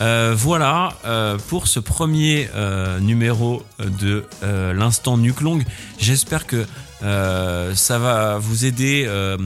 Euh, 0.00 0.34
voilà 0.36 0.94
euh, 1.04 1.38
pour 1.48 1.68
ce 1.68 1.78
premier 1.80 2.48
euh, 2.54 2.98
numéro 2.98 3.62
de 3.78 4.24
euh, 4.42 4.72
l'instant 4.72 5.16
nuque 5.16 5.40
longue. 5.40 5.64
J'espère 5.98 6.46
que 6.46 6.66
euh, 7.02 7.74
ça 7.74 7.98
va 7.98 8.38
vous 8.38 8.64
aider 8.64 9.04
euh, 9.06 9.36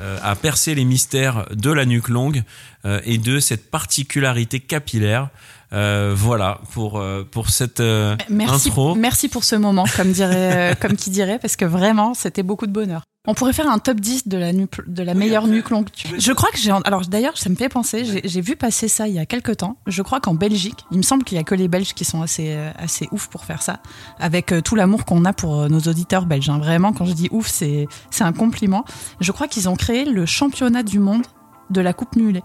euh, 0.00 0.18
à 0.22 0.34
percer 0.34 0.74
les 0.74 0.84
mystères 0.84 1.46
de 1.54 1.70
la 1.70 1.84
nuque 1.84 2.08
longue 2.08 2.42
euh, 2.84 3.00
et 3.04 3.18
de 3.18 3.38
cette 3.38 3.70
particularité 3.70 4.58
capillaire. 4.60 5.28
Euh, 5.72 6.12
voilà 6.16 6.60
pour 6.72 6.98
euh, 6.98 7.24
pour 7.28 7.50
cette 7.50 7.80
euh, 7.80 8.16
Merci, 8.28 8.68
intro. 8.68 8.94
merci 8.94 9.28
pour 9.28 9.44
ce 9.44 9.56
moment, 9.56 9.84
comme, 9.96 10.12
dirait, 10.12 10.72
euh, 10.72 10.74
comme 10.80 10.94
qui 10.96 11.10
dirait, 11.10 11.38
parce 11.38 11.56
que 11.56 11.64
vraiment, 11.64 12.14
c'était 12.14 12.42
beaucoup 12.44 12.66
de 12.66 12.72
bonheur. 12.72 13.02
On 13.26 13.32
pourrait 13.32 13.54
faire 13.54 13.70
un 13.70 13.78
top 13.78 14.00
10 14.00 14.28
de 14.28 14.36
la, 14.36 14.52
nuque- 14.52 14.86
de 14.86 15.02
la 15.02 15.14
meilleure 15.14 15.46
nuque 15.46 15.70
longue. 15.70 15.88
Je 16.18 16.32
crois 16.32 16.50
que 16.50 16.58
j'ai. 16.58 16.70
Alors 16.84 17.02
d'ailleurs, 17.06 17.38
ça 17.38 17.48
me 17.48 17.54
fait 17.54 17.70
penser, 17.70 18.04
j'ai- 18.04 18.40
vu 18.42 18.54
passer 18.54 18.86
ça 18.86 19.08
il 19.08 19.14
y 19.14 19.18
a 19.18 19.24
quelques 19.24 19.56
temps. 19.56 19.78
Je 19.86 20.02
crois 20.02 20.20
qu'en 20.20 20.34
Belgique, 20.34 20.84
il 20.90 20.98
me 20.98 21.02
semble 21.02 21.24
qu'il 21.24 21.36
y 21.38 21.40
a 21.40 21.44
que 21.44 21.54
les 21.54 21.66
Belges 21.68 21.94
qui 21.94 22.04
sont 22.04 22.20
assez, 22.20 22.48
euh, 22.54 22.70
assez 22.76 23.08
ouf 23.12 23.28
pour 23.28 23.46
faire 23.46 23.62
ça, 23.62 23.80
avec 24.18 24.52
euh, 24.52 24.60
tout 24.60 24.74
l'amour 24.74 25.06
qu'on 25.06 25.24
a 25.24 25.32
pour 25.32 25.58
euh, 25.62 25.68
nos 25.68 25.80
auditeurs 25.80 26.26
belges. 26.26 26.50
hein. 26.50 26.58
Vraiment, 26.58 26.92
quand 26.92 27.06
je 27.06 27.14
dis 27.14 27.28
ouf, 27.30 27.46
c'est 27.48 27.88
c'est 28.10 28.24
un 28.24 28.32
compliment. 28.34 28.84
Je 29.20 29.32
crois 29.32 29.48
qu'ils 29.48 29.70
ont 29.70 29.76
créé 29.76 30.04
le 30.04 30.26
championnat 30.26 30.82
du 30.82 30.98
monde 30.98 31.24
de 31.70 31.80
la 31.80 31.94
coupe 31.94 32.16
mulet. 32.16 32.42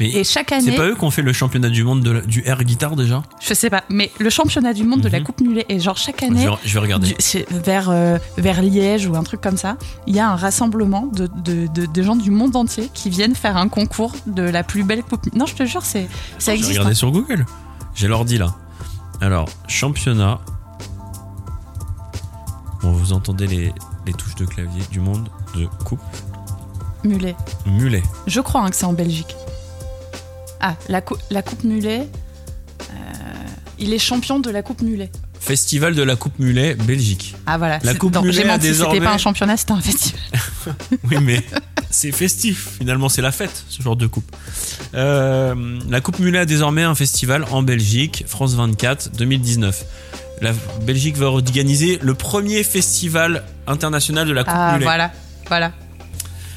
Mais 0.00 0.10
Et 0.10 0.24
chaque 0.24 0.48
c'est 0.50 0.54
année, 0.56 0.76
pas 0.76 0.84
eux 0.86 0.94
qui 0.94 1.04
ont 1.04 1.10
fait 1.10 1.22
le 1.22 1.32
championnat 1.32 1.68
du 1.70 1.82
monde 1.84 2.02
de 2.02 2.10
la- 2.10 2.20
du 2.20 2.42
air 2.46 2.62
guitar 2.64 2.94
déjà 2.96 3.22
je 3.40 3.54
sais 3.54 3.70
pas, 3.70 3.82
mais 3.88 4.10
le 4.18 4.30
championnat 4.30 4.72
du 4.72 4.84
monde 4.84 5.00
de 5.00 5.08
la 5.08 5.18
Mhm. 5.20 5.24
coupe 5.26 5.40
mulet, 5.40 5.66
et 5.68 5.78
genre 5.80 5.96
chaque 5.96 6.20
je 6.20 6.26
année, 6.26 6.46
vais, 6.46 6.52
je 6.64 6.74
vais 6.74 6.80
regarder. 6.80 7.08
du- 7.08 7.14
c'est 7.18 7.48
vers, 7.50 7.90
euh, 7.90 8.18
vers 8.36 8.62
Liège 8.62 9.06
ou 9.06 9.16
un 9.16 9.22
truc 9.22 9.40
comme 9.40 9.56
ça, 9.56 9.76
il 10.06 10.14
y 10.14 10.20
a 10.20 10.28
un 10.30 10.36
rassemblement 10.36 11.06
de, 11.06 11.28
de, 11.44 11.66
de- 11.66 11.86
de 11.86 12.02
gens 12.02 12.16
du 12.16 12.30
monde 12.30 12.54
entier 12.56 12.90
qui 12.94 13.10
viennent 13.10 13.34
faire 13.34 13.56
un 13.56 13.68
concours 13.68 14.14
de 14.26 14.42
la 14.42 14.62
plus 14.62 14.82
belle 14.84 15.02
coupe. 15.02 15.32
Non, 15.34 15.46
je 15.46 15.54
te 15.54 15.64
jure, 15.64 15.82
c'est, 15.84 16.08
ça 16.38 16.52
existe. 16.54 16.70
regarder 16.72 16.92
hein. 16.92 16.94
sur 16.94 17.10
Google. 17.10 17.44
J'ai 17.94 18.08
l'ordi 18.08 18.38
là. 18.38 18.54
Alors, 19.20 19.48
championnat. 19.66 20.38
Bon, 22.82 22.92
vous 22.92 23.12
entendez 23.12 23.46
les, 23.46 23.72
les 24.06 24.12
touches 24.12 24.36
de 24.36 24.44
clavier 24.44 24.82
du 24.90 25.00
monde 25.00 25.28
de 25.56 25.66
coupe 25.84 25.98
Mulet. 27.04 27.34
mulet. 27.66 28.02
Je 28.26 28.40
crois 28.40 28.62
hein, 28.64 28.70
que 28.70 28.76
c'est 28.76 28.84
en 28.86 28.92
Belgique. 28.92 29.34
Ah, 30.60 30.76
la, 30.88 31.00
cou- 31.00 31.16
la 31.30 31.42
coupe 31.42 31.64
mulet. 31.64 32.08
euh, 32.90 32.94
il 33.78 33.92
est 33.92 33.98
champion 33.98 34.40
de 34.40 34.50
la 34.50 34.62
coupe 34.62 34.82
mulet. 34.82 35.10
Festival 35.40 35.94
de 35.94 36.02
la 36.02 36.16
coupe 36.16 36.38
mulet, 36.40 36.74
Belgique. 36.74 37.36
Ah 37.46 37.58
voilà. 37.58 37.78
La 37.84 37.94
coupe 37.94 38.14
non, 38.14 38.22
mulet 38.22 38.32
J'ai 38.60 38.74
c'était 38.74 39.00
pas 39.00 39.12
un 39.12 39.18
championnat, 39.18 39.56
c'était 39.56 39.72
un 39.72 39.80
festival. 39.80 40.20
Oui, 41.04 41.16
mais 41.22 41.42
c'est 41.90 42.12
festif. 42.12 42.70
Finalement, 42.78 43.08
c'est 43.08 43.22
la 43.22 43.32
fête, 43.32 43.64
ce 43.68 43.80
genre 43.82 43.96
de 43.96 44.06
coupe. 44.06 44.30
Euh, 44.94 45.78
la 45.88 46.00
coupe 46.00 46.18
mulet 46.18 46.40
a 46.40 46.44
désormais 46.44 46.82
un 46.82 46.94
festival 46.94 47.44
en 47.50 47.62
Belgique, 47.62 48.24
France 48.26 48.54
24, 48.54 49.12
2019. 49.16 49.84
La 50.42 50.52
Belgique 50.82 51.16
va 51.16 51.26
organiser 51.26 51.98
le 52.02 52.14
premier 52.14 52.62
festival 52.64 53.44
international 53.66 54.26
de 54.26 54.32
la 54.32 54.44
coupe 54.44 54.52
Ah 54.56 54.72
mulet. 54.74 54.84
voilà, 54.84 55.12
voilà. 55.46 55.72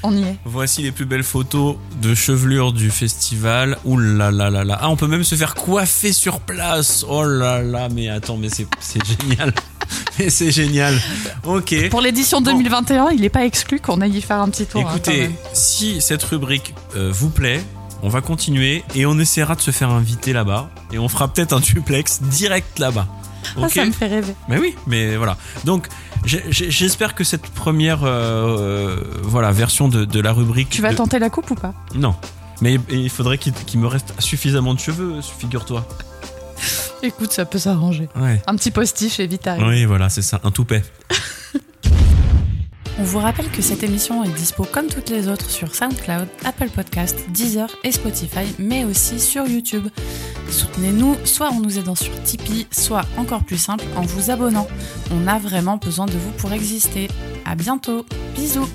On 0.04 0.16
y 0.16 0.24
est. 0.24 0.36
Voici 0.46 0.82
les 0.82 0.92
plus 0.92 1.06
belles 1.06 1.24
photos 1.24 1.76
de 2.02 2.16
chevelure 2.16 2.74
du 2.74 2.90
festival. 2.90 3.78
Ouh 3.86 3.98
là 3.98 4.32
là 4.32 4.50
là 4.50 4.64
là. 4.64 4.78
Ah, 4.82 4.90
on 4.90 4.96
peut 4.96 5.08
même 5.08 5.24
se 5.24 5.36
faire 5.36 5.54
coiffer 5.56 6.12
sur 6.14 6.40
place. 6.40 7.06
Oh 7.08 7.24
là 7.24 7.62
là, 7.62 7.88
mais 7.90 8.10
attends, 8.10 8.38
mais 8.38 8.50
c'est 8.50 8.68
génial. 9.06 9.54
mais 10.20 10.30
c'est 10.30 10.52
génial. 10.52 11.00
Ok. 11.46 11.90
Pour 11.90 12.02
l'édition 12.02 12.42
2021, 12.42 13.10
il 13.12 13.22
n'est 13.22 13.30
pas 13.30 13.46
exclu 13.46 13.80
qu'on 13.80 14.02
aille 14.02 14.18
y 14.18 14.22
faire 14.22 14.40
un 14.40 14.50
petit 14.50 14.66
tour. 14.66 14.82
hein, 14.82 14.90
Écoutez, 14.90 15.30
si 15.54 16.02
cette 16.02 16.24
rubrique 16.24 16.74
euh, 16.96 17.12
vous 17.14 17.30
plaît, 17.30 17.62
on 18.04 18.10
va 18.10 18.22
continuer 18.22 18.84
et 18.96 19.06
on 19.06 19.20
essaiera 19.20 19.56
de 19.56 19.62
se 19.62 19.70
faire 19.72 19.90
inviter 19.92 20.34
là-bas 20.34 20.70
et 20.92 20.98
on 20.98 21.08
fera 21.08 21.28
peut-être 21.32 21.54
un 21.54 21.60
duplex 21.60 22.22
direct 22.24 22.80
là-bas. 22.80 23.08
Ah, 23.62 23.68
ça 23.70 23.86
me 23.86 23.92
fait 23.92 24.08
rêver. 24.08 24.34
Mais 24.48 24.58
oui, 24.58 24.76
mais 24.88 25.18
voilà. 25.18 25.36
Donc, 25.66 25.88
j'espère 26.26 27.16
que 27.16 27.24
cette 27.24 27.48
première 27.48 28.04
euh, 28.04 28.10
euh, 28.10 28.96
voilà 29.24 29.52
version 29.52 29.88
de, 29.88 30.06
de 30.06 30.20
la 30.20 30.32
rubrique. 30.34 30.70
Tu 30.70 30.82
vas 30.82 30.92
de- 30.92 30.96
tenter 30.98 31.20
la 31.20 31.30
coupe 31.30 31.50
ou 31.52 31.56
pas? 31.56 31.74
Non. 31.96 32.16
Mais 32.62 32.78
il 32.90 33.10
faudrait 33.10 33.38
qu'il 33.40 33.54
qu'il 33.54 33.80
me 33.80 33.88
reste 33.88 34.14
suffisamment 34.20 34.74
de 34.76 34.80
cheveux, 34.80 35.16
figure-toi. 35.40 35.88
Écoute, 37.04 37.32
ça 37.32 37.46
peut 37.46 37.58
s'arranger. 37.58 38.08
Ouais. 38.16 38.40
Un 38.46 38.56
petit 38.56 38.70
postiche 38.70 39.20
et 39.20 39.26
vite 39.26 39.48
arrive. 39.48 39.66
Oui, 39.66 39.86
voilà, 39.86 40.10
c'est 40.10 40.22
ça, 40.22 40.40
un 40.44 40.52
toupet. 40.52 40.84
On 43.00 43.04
vous 43.04 43.18
rappelle 43.18 43.50
que 43.50 43.64
cette 43.64 43.82
émission 43.82 44.24
est 44.24 44.30
dispo 44.30 44.64
comme 44.64 44.86
toutes 44.86 45.10
les 45.10 45.28
autres 45.28 45.50
sur 45.50 45.74
SoundCloud, 45.74 46.28
Apple 46.46 46.70
Podcast, 46.70 47.18
Deezer 47.30 47.68
et 47.84 47.92
Spotify, 47.92 48.46
mais 48.60 48.84
aussi 48.84 49.20
sur 49.20 49.48
YouTube. 49.48 49.88
Soutenez-nous 50.52 51.16
soit 51.26 51.50
en 51.50 51.60
nous 51.60 51.80
aidant 51.80 51.96
sur 51.96 52.12
Tipeee, 52.24 52.68
soit 52.72 53.06
encore 53.18 53.44
plus 53.44 53.58
simple 53.58 53.86
en 53.96 54.02
vous 54.02 54.30
abonnant. 54.30 54.68
On 55.12 55.28
a 55.28 55.40
vraiment 55.40 55.78
besoin 55.78 56.06
de 56.06 56.12
vous 56.12 56.32
pour 56.32 56.52
exister. 56.52 57.08
À 57.46 57.56
bientôt. 57.56 58.06
Bisous. 58.36 58.68